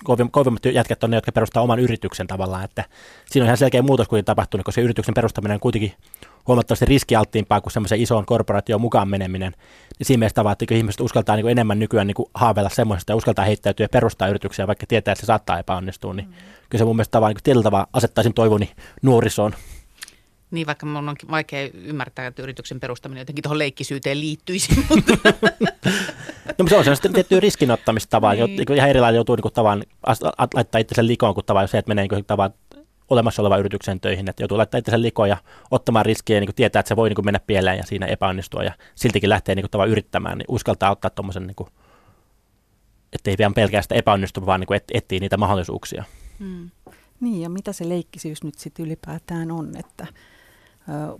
kuin 0.05 0.31
kovimmat 0.31 0.65
jätkät 0.65 1.05
on 1.05 1.11
ne, 1.11 1.17
jotka 1.17 1.33
perustaa 1.33 1.63
oman 1.63 1.79
yrityksen 1.79 2.27
tavallaan, 2.27 2.65
että 2.65 2.85
siinä 3.27 3.45
on 3.45 3.47
ihan 3.47 3.57
selkeä 3.57 3.83
muutos 3.83 4.09
kuitenkin 4.09 4.27
tapahtunut, 4.27 4.65
koska 4.65 4.81
se 4.81 4.85
yrityksen 4.85 5.15
perustaminen 5.15 5.55
on 5.55 5.61
kuitenkin 5.61 5.93
huomattavasti 6.47 6.85
riskialttiimpaa 6.85 7.61
kuin 7.61 7.73
semmoisen 7.73 8.01
isoon 8.01 8.27
korporaatioon 8.27 8.81
mukaan 8.81 9.09
meneminen. 9.09 9.53
Niin 9.99 10.07
siinä 10.07 10.19
mielessä 10.19 10.35
tavalla, 10.35 10.53
että 10.53 10.75
ihmiset 10.75 11.01
uskaltaa 11.01 11.37
niin 11.37 11.49
enemmän 11.49 11.79
nykyään 11.79 12.07
niin 12.07 12.27
haaveilla 12.35 12.71
semmoisesta 12.71 13.13
ja 13.13 13.17
uskaltaa 13.17 13.45
heittäytyä 13.45 13.85
ja 13.85 13.89
perustaa 13.89 14.29
yrityksiä, 14.29 14.67
vaikka 14.67 14.87
tietää, 14.87 15.13
että 15.13 15.21
se 15.21 15.27
saattaa 15.27 15.59
epäonnistua. 15.59 16.15
Niin 16.15 16.29
mm. 16.29 16.35
kyllä 16.71 16.79
se 16.79 16.85
mun 16.85 16.97
mielestä 16.97 17.13
tavallaan 17.13 17.35
niin 17.35 17.45
tietyllä 17.45 17.65
tavalla 17.65 17.89
asettaisin 17.93 18.35
toivoni 18.35 18.71
nuorisoon. 19.03 19.55
Niin, 20.51 20.67
vaikka 20.67 20.87
mun 20.87 21.09
on 21.09 21.17
vaikea 21.31 21.71
ymmärtää, 21.75 22.27
että 22.27 22.43
yrityksen 22.43 22.81
perustaminen 22.81 23.21
jotenkin 23.21 23.43
tuohon 23.43 23.59
leikkisyyteen 23.59 24.21
liittyisi. 24.21 24.75
Mutta. 24.89 25.13
no, 26.59 26.69
se 26.69 26.77
on 26.77 26.85
sellaista 26.85 27.09
tiettyä 27.09 27.41
riskinottamista 27.41 28.21
niin. 28.21 28.57
niin. 28.57 28.73
ihan 28.77 28.91
erilainen 28.91 29.17
joutuu 29.17 29.37
niin 29.37 29.53
tavan, 29.53 29.85
laittaa 30.55 30.79
itsensä 30.79 31.07
likoon 31.07 31.35
kuin 31.35 31.47
tavan, 31.47 31.69
se, 31.69 31.79
että 31.79 31.89
menee 31.89 32.07
niin 32.11 32.25
tavan 32.25 32.51
olemassa 33.11 33.43
olevan 33.43 33.61
yrityksen 33.61 34.01
töihin, 34.01 34.31
että 34.31 34.43
joutuu 34.43 34.59
laittaa 34.59 34.79
itsensä 34.79 35.03
likoon 35.03 35.29
ja 35.29 35.37
ottamaan 35.71 36.07
riskiä 36.07 36.37
ja 36.37 36.41
niin 36.41 36.55
tietää, 36.55 36.81
että 36.81 36.89
se 36.89 36.97
voi 36.97 37.09
niin 37.09 37.25
mennä 37.25 37.41
pieleen 37.47 37.79
ja 37.79 37.85
siinä 37.85 38.07
epäonnistua 38.07 38.63
ja 38.63 38.73
siltikin 38.95 39.31
lähtee 39.31 39.55
niin 39.55 39.67
kuin, 39.71 39.91
yrittämään, 39.91 40.39
niin 40.39 40.47
uskaltaa 40.49 40.91
ottaa 40.91 41.11
tuommoisen, 41.11 41.47
niin 41.47 41.69
ettei 43.13 43.35
vielä 43.39 43.53
pelkästään 43.55 43.99
epäonnistu, 43.99 44.47
vaan 44.47 44.61
niin 44.61 44.67
kuin, 44.67 44.77
et, 44.77 44.85
etsii 44.95 45.21
niitä 45.21 45.37
mahdollisuuksia. 45.37 46.05
Hmm. 46.39 46.71
Niin 47.21 47.41
ja 47.41 47.49
mitä 47.49 47.73
se 47.73 47.89
leikkisyys 47.89 48.45
nyt 48.45 48.55
sitten 48.55 48.87
ylipäätään 48.87 49.51
on, 49.51 49.73
että 49.77 50.07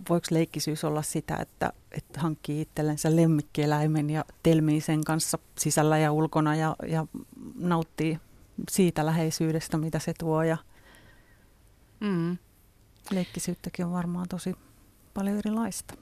voiko 0.09 0.27
leikkisyys 0.31 0.83
olla 0.83 1.01
sitä, 1.01 1.35
että, 1.35 1.73
että 1.91 2.19
hankkii 2.19 2.61
itsellensä 2.61 3.15
lemmikkieläimen 3.15 4.09
ja 4.09 4.25
telmii 4.43 4.81
sen 4.81 5.03
kanssa 5.03 5.39
sisällä 5.57 5.97
ja 5.97 6.11
ulkona 6.11 6.55
ja, 6.55 6.75
ja 6.87 7.05
nauttii 7.55 8.19
siitä 8.69 9.05
läheisyydestä, 9.05 9.77
mitä 9.77 9.99
se 9.99 10.13
tuo 10.19 10.43
ja– 10.43 10.57
Mm. 11.99 12.37
Leikkisyyttäkin 13.11 13.85
on 13.85 13.91
varmaan 13.91 14.27
tosi 14.27 14.55
paljon 15.13 15.37
erilaista. 15.37 15.93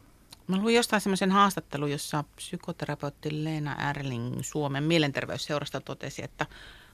Mä 0.47 0.57
luin 0.57 0.75
jostain 0.75 1.01
semmoisen 1.01 1.31
haastattelun, 1.31 1.91
jossa 1.91 2.23
psykoterapeutti 2.35 3.43
Leena 3.43 3.89
Erling 3.89 4.41
Suomen 4.41 4.83
mielenterveysseurasta 4.83 5.81
totesi, 5.81 6.23
että 6.23 6.45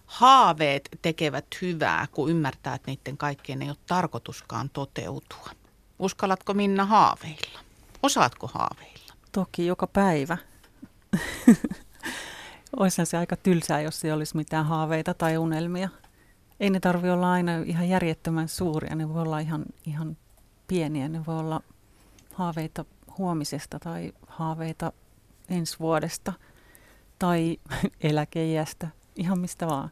haaveet 0.05 0.89
tekevät 1.01 1.45
hyvää, 1.61 2.07
kun 2.11 2.29
ymmärtää, 2.29 2.75
että 2.75 2.91
niiden 2.91 3.17
kaikkien 3.17 3.61
ei 3.61 3.69
ole 3.69 3.77
tarkoituskaan 3.87 4.69
toteutua. 4.69 5.49
Uskallatko 5.99 6.53
Minna 6.53 6.85
haaveilla? 6.85 7.59
Osaatko 8.03 8.47
haaveilla? 8.47 9.13
Toki 9.31 9.65
joka 9.65 9.87
päivä. 9.87 10.37
Olisihan 12.79 13.05
se 13.05 13.17
aika 13.17 13.35
tylsää, 13.35 13.81
jos 13.81 14.05
ei 14.05 14.11
olisi 14.11 14.37
mitään 14.37 14.65
haaveita 14.65 15.13
tai 15.13 15.37
unelmia 15.37 15.89
ei 16.59 16.69
ne 16.69 16.79
tarvi 16.79 17.09
olla 17.09 17.31
aina 17.31 17.51
ihan 17.65 17.89
järjettömän 17.89 18.47
suuria, 18.47 18.95
ne 18.95 19.09
voi 19.09 19.21
olla 19.21 19.39
ihan, 19.39 19.65
ihan 19.85 20.17
pieniä, 20.67 21.09
ne 21.09 21.25
voi 21.25 21.39
olla 21.39 21.61
haaveita 22.33 22.85
huomisesta 23.17 23.79
tai 23.79 24.13
haaveita 24.27 24.93
ensi 25.49 25.79
vuodesta 25.79 26.33
tai 27.19 27.57
eläkeijästä, 28.01 28.87
ihan 29.15 29.39
mistä 29.39 29.67
vaan. 29.67 29.89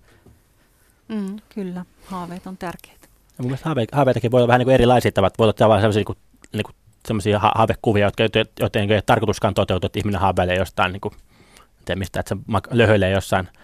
Mm. 1.08 1.40
Kyllä, 1.50 1.86
haaveet 2.06 2.48
on 2.48 2.58
tärkeitä. 2.58 2.97
Ja 3.38 3.44
mun 3.44 3.48
mielestä 3.48 3.70
haave, 3.70 3.86
haaveitakin 3.92 4.32
voi 4.32 4.40
olla 4.40 4.48
vähän 4.48 4.60
niin 4.60 4.66
kuin 4.66 4.74
erilaisia 4.74 5.12
tavat. 5.12 5.40
Voi 5.40 5.46
olla 5.46 5.54
tavallaan 5.54 5.82
sellaisia, 5.82 6.00
niin 6.00 6.06
kuin, 6.06 6.18
niin 6.54 6.64
kuin, 6.64 6.76
sellaisia 7.08 7.40
ha- 7.40 7.52
haavekuvia, 7.56 8.06
jotka, 8.06 8.24
ei 8.80 9.02
tarkoituskaan 9.06 9.54
toteutu, 9.54 9.86
että 9.86 10.00
ihminen 10.00 10.22
haaveilee 10.22 10.56
jostain, 10.56 10.92
niin 10.94 11.02
kuin, 11.02 11.14
mistä, 11.96 12.20
että 12.20 12.36
se 12.36 12.42
löhöilee 12.72 13.12
jossain– 13.12 13.50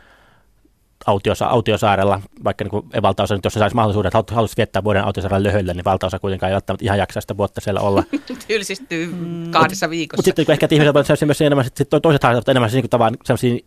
autiosa, 1.05 1.45
autiosaarella, 1.45 2.21
vaikka 2.43 2.63
niin 2.63 3.01
valtaosa, 3.01 3.39
jos 3.43 3.53
se 3.53 3.59
saisi 3.59 3.75
mahdollisuuden, 3.75 4.11
että 4.19 4.35
haluaisi 4.35 4.57
viettää 4.57 4.83
vuoden 4.83 5.05
autiosaarella 5.05 5.43
lyhyellä, 5.43 5.73
niin 5.73 5.85
valtaosa 5.85 6.19
kuitenkaan 6.19 6.49
ei 6.49 6.53
välttämättä 6.53 6.85
ihan 6.85 6.97
jaksa 6.97 7.21
sitä 7.21 7.37
vuotta 7.37 7.61
siellä 7.61 7.79
olla. 7.79 8.03
Tylsistyy 8.47 9.07
mm. 9.07 9.51
kahdessa 9.51 9.89
viikossa. 9.89 10.17
Mutta 10.17 10.25
sitten 10.25 10.45
kun 10.45 10.53
ehkä 10.53 10.67
ihmiset 10.71 10.95
ovat 10.95 11.07
myös 11.25 11.41
enemmän, 11.41 11.65
sitten 11.65 12.01
toiset 12.01 12.23
haastavat 12.23 12.49
enemmän 12.49 12.71
niin 12.73 12.89
tavan 12.89 13.17
sellaisia 13.23 13.59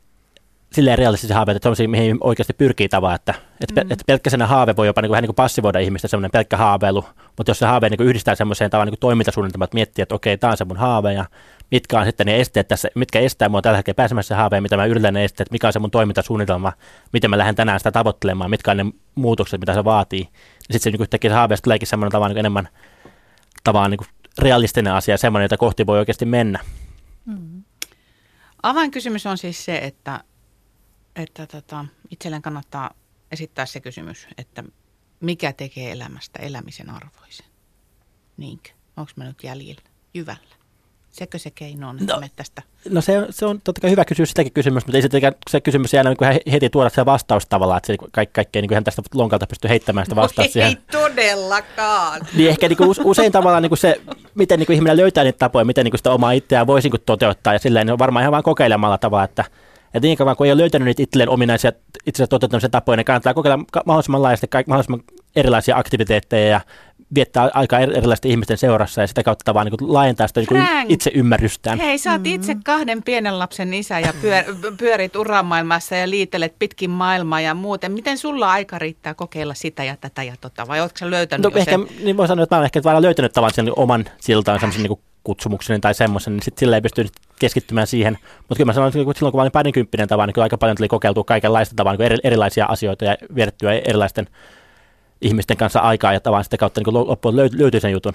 silleen 0.72 0.98
realistisia 0.98 1.37
haaveita, 1.37 1.57
että 1.57 1.66
sellaisia, 1.66 1.88
mihin 1.88 2.16
oikeasti 2.20 2.52
pyrkii 2.52 2.88
tavallaan, 2.88 3.14
että, 3.16 3.35
että, 3.61 3.85
mm. 3.85 3.92
että 3.92 4.05
pelkkä 4.07 4.46
haave 4.46 4.76
voi 4.76 4.87
jopa 4.87 5.02
niin 5.02 5.09
kuin, 5.09 5.12
vähän 5.12 5.22
niin 5.22 5.29
kuin 5.29 5.37
passivoida 5.37 5.79
ihmistä, 5.79 6.09
semmoinen 6.09 6.31
pelkkä 6.31 6.57
haaveilu, 6.57 7.05
mutta 7.37 7.50
jos 7.50 7.59
se 7.59 7.66
haave 7.66 7.88
niin 7.88 7.96
kuin 7.96 8.09
yhdistää 8.09 8.35
semmoiseen 8.35 8.70
tavallaan 8.70 8.92
niin 8.92 9.00
toimintasuunnitelmaan, 9.00 9.64
että 9.64 9.74
miettii, 9.74 10.02
että 10.02 10.14
okei, 10.14 10.38
tämä 10.38 10.50
on 10.50 10.57
se 10.57 10.64
mun 10.64 10.76
haave 10.76 11.12
ja 11.12 11.24
mitkä 11.70 11.98
on 11.98 12.07
sitten 12.07 12.26
ne 12.26 12.40
esteet 12.40 12.68
tässä, 12.68 12.88
mitkä 12.94 13.20
estää 13.20 13.48
mua 13.48 13.62
tällä 13.62 13.76
hetkellä 13.76 13.96
pääsemässä 13.96 14.37
haaveen, 14.37 14.62
mitä 14.62 14.76
mä 14.76 14.85
yritän 14.85 15.14
ne 15.14 15.24
esteet, 15.24 15.50
mikä 15.50 15.66
on 15.66 15.72
se 15.72 15.79
mun 15.79 15.90
toimintasuunnitelma, 15.90 16.72
miten 17.12 17.31
mä 17.31 17.38
lähden 17.38 17.55
tänään 17.55 17.81
sitä 17.81 17.92
tavoittelemaan, 17.92 18.50
mitkä 18.50 18.70
on 18.70 18.76
ne 18.76 18.85
muutokset, 19.14 19.61
mitä 19.61 19.74
se 19.74 19.85
vaatii. 19.85 20.22
Niin 20.22 20.33
sitten 20.61 20.81
se 20.81 20.90
niin 20.90 21.02
yhtäkkiä 21.02 21.31
se 21.31 21.35
haaveesta 21.35 21.64
tuleekin 21.64 21.88
semmoinen 21.88 22.12
tavallaan 22.12 22.31
niin 22.31 22.38
enemmän 22.38 22.68
tavallaan 23.64 23.90
niin 23.90 24.09
realistinen 24.38 24.92
asia, 24.92 25.16
semmoinen, 25.16 25.44
jota 25.44 25.57
kohti 25.57 25.87
voi 25.87 25.98
oikeasti 25.98 26.24
mennä. 26.24 26.59
Mm. 27.24 27.62
Avainkysymys 28.62 29.26
on 29.26 29.38
siis 29.38 29.64
se, 29.64 29.79
että, 29.79 30.20
että 31.16 31.46
tota, 31.46 31.85
itselleen 32.11 32.42
kannattaa 32.42 32.90
esittää 33.33 33.66
se 33.66 33.81
kysymys, 33.81 34.26
että 34.38 34.64
mikä 35.20 35.52
tekee 35.52 35.92
elämästä 35.92 36.42
elämisen 36.42 36.90
arvoisen? 36.90 37.46
Niinkö? 38.37 38.70
Onko 38.96 39.12
mä 39.16 39.24
nyt 39.24 39.44
jäljellä, 39.44 39.83
jyvällä? 40.14 40.57
Sekö 41.11 41.38
se 41.38 41.50
keino 41.50 41.88
on, 41.88 41.96
no, 41.96 42.20
tästä? 42.37 42.62
No 42.90 43.00
se, 43.00 43.26
se 43.31 43.46
on 43.46 43.61
totta 43.61 43.81
kai 43.81 43.90
hyvä 43.90 44.05
kysyä 44.05 44.26
sitäkin 44.26 44.52
kysymys, 44.52 44.87
mutta 44.87 44.98
ei 44.98 45.02
se, 45.02 45.09
se 45.50 45.61
kysymys 45.61 45.92
jää 45.92 46.05
niin 46.05 46.16
heti 46.52 46.70
tuoda 46.70 46.90
se 46.90 47.07
vastaus 47.07 47.46
tavallaan, 47.46 47.79
että 47.79 47.87
se 47.87 47.96
kaikki, 48.12 48.33
kaikkea 48.33 48.62
niin 48.62 48.85
tästä 48.85 49.02
lonkalta 49.14 49.46
pystyy 49.46 49.68
heittämään 49.68 50.07
sitä 50.07 50.16
vastausta. 50.16 50.59
No 50.59 50.64
ei 50.64 50.76
todellakaan. 50.92 52.26
Niin 52.35 52.50
ehkä 52.50 52.68
niin 52.68 52.76
kuin 52.76 52.94
usein 53.05 53.33
tavallaan 53.33 53.62
niin 53.62 53.70
kuin 53.70 53.79
se, 53.79 54.00
miten 54.35 54.59
niin 54.59 54.66
kuin 54.66 54.74
ihminen 54.74 54.96
löytää 54.96 55.24
niitä 55.24 55.38
tapoja, 55.38 55.64
miten 55.64 55.85
niin 55.85 55.92
kuin 55.92 55.98
sitä 55.98 56.12
omaa 56.12 56.33
itseään 56.33 56.66
voisi 56.66 56.88
niin 56.88 57.02
toteuttaa 57.07 57.52
ja 57.52 57.59
silleen 57.59 57.87
niin 57.87 57.92
on 57.92 57.98
varmaan 57.98 58.22
ihan 58.22 58.33
vaan 58.33 58.42
kokeilemalla 58.42 58.98
tavalla, 58.98 59.24
että 59.24 59.44
että 59.97 60.07
niin 60.07 60.19
kauan 60.19 60.37
kun 60.37 60.47
ei 60.47 60.53
ole 60.53 60.61
löytänyt 60.61 60.87
niitä 60.87 61.03
itselleen 61.03 61.29
ominaisia 61.29 61.73
itsensä 62.07 62.27
toteuttamisen 62.27 62.71
tapoja, 62.71 62.97
niin 62.97 63.05
kannattaa 63.05 63.35
kokeilla 63.35 63.65
mahdollisimman 63.87 64.23
laajasti 64.23 64.47
mahdollisimman 64.67 65.03
erilaisia 65.37 65.77
aktiviteetteja 65.77 66.49
ja 66.49 66.61
viettää 67.15 67.51
aikaa 67.55 67.81
erilaisten 67.81 68.31
ihmisten 68.31 68.59
seurassa 68.59 69.01
ja 69.01 69.07
sitä 69.07 69.23
kautta 69.23 69.55
vaan 69.55 69.67
niin 69.67 69.95
laajentaa 69.95 70.29
sitä 70.29 70.41
niin 70.41 70.87
itse 70.89 71.11
ymmärrystään. 71.15 71.79
Hei, 71.79 71.99
sä 71.99 72.13
oot 72.13 72.23
mm-hmm. 72.23 72.35
itse 72.35 72.57
kahden 72.65 73.03
pienen 73.03 73.39
lapsen 73.39 73.75
isä 73.75 74.01
ja 74.01 74.13
pyör, 74.23 74.45
pyörit 74.79 75.17
uramaailmassa 75.17 75.97
ja 75.97 76.11
liitelet 76.11 76.55
pitkin 76.59 76.91
maailmaa 76.91 77.41
ja 77.41 77.55
muuten. 77.55 77.93
Miten 77.93 78.19
sulla 78.19 78.51
aika 78.53 78.79
riittää 78.79 79.15
kokeilla 79.15 79.55
sitä 79.55 79.85
ja 79.85 79.97
tätä 80.01 80.23
ja 80.23 80.35
tota, 80.41 80.69
vai 80.69 80.81
ootko 80.81 80.99
sä 80.99 81.11
löytänyt 81.11 81.53
no, 81.53 81.59
ehkä, 81.59 81.71
sen? 81.71 81.87
Niin 82.05 82.17
voi 82.17 82.29
sanoa, 82.29 82.43
että 82.43 82.57
mä 82.57 82.59
olen 82.59 82.65
ehkä 82.65 82.83
vaan 82.85 83.03
löytänyt 83.03 83.33
tavan 83.33 83.51
sen 83.55 83.73
oman 83.77 84.05
siltaan 84.21 84.61
semmoisen 84.61 84.83
niin 84.83 84.99
kutsumuksen 85.27 85.81
tai 85.81 85.95
semmoisen, 85.95 86.33
niin 86.33 86.43
sitten 86.43 86.61
sillä 86.61 86.77
ei 86.77 86.81
pysty 86.81 87.07
keskittymään 87.39 87.87
siihen. 87.87 88.19
Mutta 88.39 88.55
kyllä 88.57 88.67
mä 88.67 88.73
sanoin, 88.73 88.89
että 88.89 88.99
silloin 88.99 89.33
kun 89.33 89.39
mä 89.39 89.43
olin 89.43 89.53
parinkymppinen 89.53 90.09
tavan, 90.09 90.29
niin 90.29 90.35
kyllä 90.35 90.45
aika 90.45 90.59
paljon 90.59 90.77
tuli 90.77 90.89
kokeiltua 90.89 91.25
kaikenlaista 91.25 91.77
tavan, 91.77 91.97
niin 91.99 92.21
erilaisia 92.25 92.67
asioita 92.67 93.05
ja 93.05 93.17
vietettyä 93.35 93.73
erilaisten 93.73 94.27
ihmisten 95.21 95.57
kanssa 95.57 95.81
aikaa 95.81 96.12
ja 96.12 96.21
tavallaan 96.21 96.45
sitä 96.45 96.57
kautta 96.57 96.81
niin 96.81 96.95
loppuun 96.95 97.37
löytyy 97.37 97.81
sen 97.81 97.93
jutun. 97.93 98.12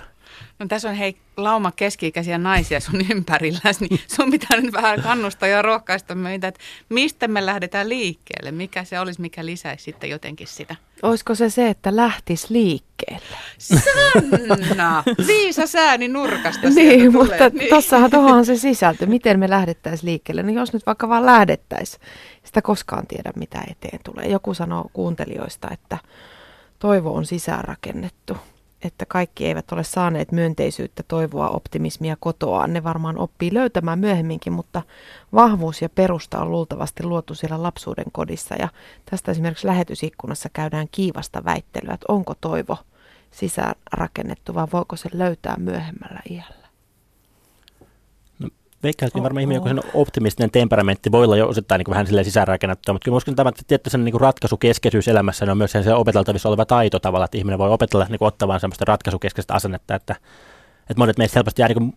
No 0.60 0.68
tässä 0.68 0.90
on 0.90 0.96
hei 0.96 1.18
lauma 1.38 1.72
keski-ikäisiä 1.76 2.38
naisia 2.38 2.80
sun 2.80 3.02
ympärillä, 3.12 3.60
niin 3.80 4.00
sun 4.08 4.32
pitää 4.32 4.62
nyt 4.62 4.74
vähän 4.74 5.02
kannustaa 5.02 5.50
ja 5.50 5.62
rohkaista 5.62 6.16
meitä, 6.16 6.48
että 6.48 6.60
mistä 6.90 7.28
me 7.28 7.46
lähdetään 7.46 7.90
liikkeelle, 7.90 8.52
mikä 8.52 8.84
se 8.84 9.00
olisi, 9.00 9.22
mikä 9.22 9.46
lisäisi 9.46 9.84
sitten 9.84 10.10
jotenkin 10.10 10.48
sitä. 10.48 10.76
Olisiko 11.02 11.36
se 11.36 11.50
se, 11.50 11.68
että 11.70 11.96
lähtis 11.96 12.50
liikkeelle? 12.50 13.36
Sanna! 13.58 15.04
Viisa 15.28 15.68
sääni 15.68 16.08
nurkasta 16.08 16.70
Niin, 16.70 17.12
mutta 17.12 17.36
tulee. 17.38 17.50
niin. 17.54 17.70
tossahan 17.70 18.12
tuohon 18.12 18.46
se 18.46 18.56
sisältö. 18.56 19.06
Miten 19.06 19.40
me 19.40 19.50
lähdettäisiin 19.50 20.10
liikkeelle? 20.10 20.44
No 20.44 20.52
jos 20.52 20.74
nyt 20.74 20.86
vaikka 20.86 21.10
vaan 21.10 21.26
lähdettäisiin, 21.26 22.02
sitä 22.44 22.62
koskaan 22.62 23.08
tiedä 23.08 23.32
mitä 23.36 23.62
eteen 23.72 24.00
tulee. 24.04 24.28
Joku 24.28 24.54
sanoo 24.54 24.90
kuuntelijoista, 24.94 25.68
että 25.72 25.98
toivo 26.80 27.14
on 27.14 27.26
sisäänrakennettu, 27.26 28.38
että 28.84 29.06
kaikki 29.06 29.46
eivät 29.46 29.72
ole 29.72 29.84
saaneet 29.84 30.32
myönteisyyttä, 30.32 31.04
toivoa, 31.08 31.50
optimismia 31.50 32.18
kotoaan. 32.20 32.74
Ne 32.74 32.84
varmaan 32.84 33.18
oppii 33.18 33.54
löytämään 33.54 34.00
myöhemminkin, 34.00 34.54
mutta 34.54 34.82
vahvuus 35.34 35.82
ja 35.82 35.90
perusta 35.90 36.40
on 36.40 36.52
luultavasti 36.52 37.04
luotu 37.04 37.36
siellä 37.36 37.64
lapsuuden 37.64 38.12
kodissa. 38.12 38.56
Ja 38.56 38.70
tästä 39.06 39.32
esimerkiksi 39.32 39.68
lähetysikkunassa 39.68 40.50
käydään 40.54 40.88
kiivasta 40.92 41.44
väittelyä, 41.46 41.94
että 41.94 42.06
onko 42.14 42.34
toivo 42.42 42.78
sisäänrakennettu 43.32 44.54
vai 44.54 44.68
voiko 44.74 44.96
se 44.96 45.10
löytää 45.14 45.56
myöhemmällä 45.58 46.20
iällä 46.30 46.61
veikkaan, 48.84 49.08
että 49.08 49.24
varmaan 49.24 49.42
ihminen 49.42 49.76
joku 49.76 49.88
optimistinen 49.94 50.52
temperamentti. 50.52 51.12
Voi 51.12 51.26
olla 51.26 51.38
jo 51.38 51.48
osittain 51.48 51.80
niin 51.80 51.90
vähän 51.90 52.08
silleen 52.08 52.26
sisäänrakennettua, 52.26 52.94
mutta 52.94 53.06
kyllä 53.06 53.18
uskon, 53.18 53.36
että 53.48 53.64
tietty 53.68 53.90
sen 53.90 54.06
niin 54.06 54.22
ratkaisukeskeisyys 54.22 55.08
elämässä 55.08 55.52
on 55.52 55.58
myös 55.58 55.72
se 55.72 55.94
opeteltavissa 55.94 56.50
oleva 56.50 56.66
taito 56.66 57.00
tavalla, 57.00 57.26
että 57.26 57.38
ihminen 57.38 57.60
voi 57.60 57.70
opetella 57.70 58.06
niin 58.10 58.18
ottamaan 58.22 58.60
semmoista 58.60 58.86
ratkaisukeskeistä 58.88 59.54
asennetta, 59.54 59.96
että, 59.96 60.16
että 60.82 60.98
monet 60.98 61.18
meistä 61.18 61.38
helposti 61.38 61.62
jää 61.62 61.70
niin 61.70 61.94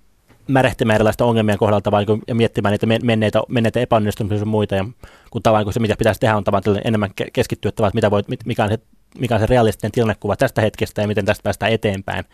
märehtimään 0.48 0.94
erilaista 0.94 1.24
ongelmien 1.24 1.58
kohdalta 1.58 1.90
vaan 1.90 2.04
niin 2.08 2.22
ja 2.28 2.34
miettimään 2.34 2.72
niitä 2.72 2.86
menneitä, 3.06 3.42
menneitä 3.48 3.80
epäonnistumisia 3.80 4.38
ja 4.38 4.46
muita, 4.46 4.74
ja 4.74 4.84
kun 5.30 5.42
tavallaan 5.42 5.64
kun 5.64 5.72
se, 5.72 5.80
mitä 5.80 5.96
pitäisi 5.98 6.20
tehdä, 6.20 6.36
on 6.36 6.44
tavallaan 6.44 6.80
enemmän 6.84 7.10
keskittyä 7.32 7.68
että 7.68 7.90
mitä 7.94 8.10
voi, 8.10 8.22
mikä 8.44 8.64
on 8.64 8.70
se 8.70 8.78
mikä 9.18 9.34
on 9.34 9.40
se 9.40 9.46
realistinen 9.46 9.92
tilannekuva 9.92 10.36
tästä 10.36 10.60
hetkestä 10.60 11.02
ja 11.02 11.08
miten 11.08 11.24
tästä 11.24 11.42
päästään 11.42 11.72
eteenpäin. 11.72 12.24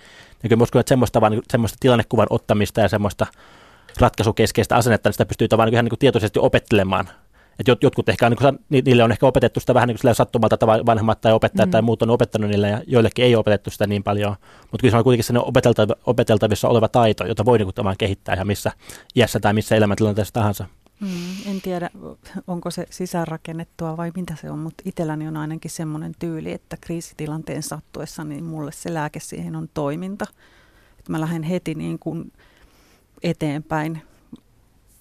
Ja 0.42 0.48
kyllä 0.48 0.62
uskon, 0.62 0.80
että 0.80 0.88
semmoista, 0.88 1.20
vaan, 1.20 1.42
semmoista 1.50 1.76
tilannekuvan 1.80 2.26
ottamista 2.30 2.80
ja 2.80 2.88
semmoista 2.88 3.26
ratkaisukeskeistä 3.98 4.76
asennetta, 4.76 5.08
niin 5.08 5.14
sitä 5.14 5.26
pystyy 5.26 5.48
tavallaan 5.48 5.74
ihan 5.74 5.84
niin 5.84 5.90
kuin 5.90 5.98
tietoisesti 5.98 6.38
opettelemaan. 6.38 7.08
Et 7.58 7.82
jotkut 7.82 8.08
ehkä, 8.08 8.30
niin 8.30 8.38
kuin, 8.38 8.82
niille 8.84 9.04
on 9.04 9.12
ehkä 9.12 9.26
opetettu 9.26 9.60
sitä 9.60 9.74
vähän 9.74 9.88
niin 9.88 9.98
kuin 10.02 10.14
sattumalta, 10.14 10.54
että 10.54 10.66
vanhemmat 10.66 11.20
tai 11.20 11.32
opettajat 11.32 11.68
mm. 11.68 11.70
tai 11.70 11.82
muut 11.82 12.02
on 12.02 12.10
opettanut 12.10 12.50
niille, 12.50 12.68
ja 12.68 12.82
joillekin 12.86 13.24
ei 13.24 13.34
ole 13.34 13.40
opetettu 13.40 13.70
sitä 13.70 13.86
niin 13.86 14.02
paljon. 14.02 14.36
Mutta 14.60 14.80
kyllä 14.80 14.90
se 14.90 14.96
on 14.96 15.04
kuitenkin 15.04 15.24
sellainen 15.24 15.54
opeteltav- 15.54 16.00
opeteltavissa 16.06 16.68
oleva 16.68 16.88
taito, 16.88 17.24
jota 17.26 17.44
voi 17.44 17.58
niin 17.58 17.72
kuin, 17.74 17.96
kehittää 17.98 18.34
ihan 18.34 18.46
missä 18.46 18.72
iässä 19.16 19.40
tai 19.40 19.52
missä 19.52 19.76
elämäntilanteessa 19.76 20.34
tahansa. 20.34 20.66
Mm, 21.00 21.50
en 21.50 21.60
tiedä, 21.60 21.90
onko 22.46 22.70
se 22.70 22.86
sisäänrakennettua 22.90 23.96
vai 23.96 24.12
mitä 24.16 24.36
se 24.36 24.50
on, 24.50 24.58
mutta 24.58 24.82
itselläni 24.86 25.28
on 25.28 25.36
ainakin 25.36 25.70
semmoinen 25.70 26.12
tyyli, 26.18 26.52
että 26.52 26.76
kriisitilanteen 26.80 27.62
sattuessa, 27.62 28.24
niin 28.24 28.44
mulle 28.44 28.72
se 28.72 28.94
lääke 28.94 29.20
siihen 29.20 29.56
on 29.56 29.68
toiminta. 29.74 30.24
Että 30.98 31.12
mä 31.12 31.20
lähden 31.20 31.42
heti 31.42 31.74
niin 31.74 31.98
kuin 31.98 32.32
eteenpäin 33.22 34.02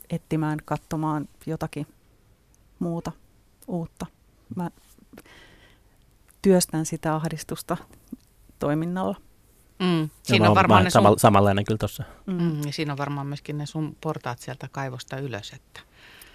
etsimään, 0.10 0.60
katsomaan 0.66 1.30
jotakin 1.46 1.88
muuta, 2.80 3.12
uutta. 3.68 4.06
Mä 4.56 4.72
työstän 6.42 6.86
sitä 6.86 7.16
ahdistusta 7.16 7.78
toiminnalla. 8.60 9.16
Mm, 9.80 10.10
siinä 10.24 10.50
on 10.50 10.56
varmaan 10.56 10.84
ne 10.84 10.90
sun... 10.90 11.20
samanlainen 11.20 11.66
kyllä 11.66 11.78
tuossa. 11.78 12.04
Mm. 12.26 12.34
Mm, 12.34 12.62
ja 12.66 12.74
siinä 12.74 12.94
on 12.94 12.98
varmaan 12.98 13.28
myöskin 13.28 13.58
ne 13.58 13.66
sun 13.66 13.98
portaat 14.02 14.40
sieltä 14.40 14.68
kaivosta 14.72 15.18
ylös. 15.18 15.52
Että... 15.54 15.80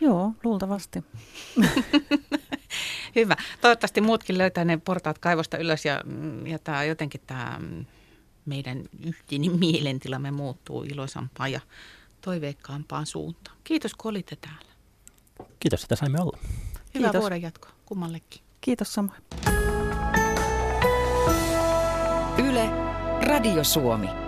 Joo, 0.00 0.32
luultavasti. 0.44 1.04
Hyvä. 3.16 3.36
Toivottavasti 3.60 4.00
muutkin 4.00 4.38
löytää 4.38 4.64
ne 4.64 4.76
portaat 4.76 5.18
kaivosta 5.18 5.58
ylös 5.58 5.84
ja, 5.84 6.00
ja 6.46 6.58
tää, 6.58 6.84
jotenkin 6.84 7.20
tämä 7.26 7.60
meidän 8.46 8.85
yhteinen 9.07 9.59
mielentilamme 9.66 10.30
muuttuu 10.30 10.83
iloisampaan 10.83 11.52
ja 11.52 11.61
toiveikkaampaan 12.20 13.07
suuntaan. 13.07 13.57
Kiitos 13.64 13.94
kun 13.94 14.11
olitte 14.11 14.37
täällä. 14.37 14.72
Kiitos, 15.61 15.83
että 15.83 15.96
saimme 15.96 16.20
olla. 16.20 16.38
Hyvää 16.94 17.11
Kiitos. 17.11 17.20
vuoden 17.20 17.42
jatkoa 17.42 17.70
kummallekin. 17.87 18.40
Kiitos 18.61 18.94
samoin. 18.94 19.22
Yle, 22.38 22.70
Radio 23.26 23.64
Suomi. 23.64 24.23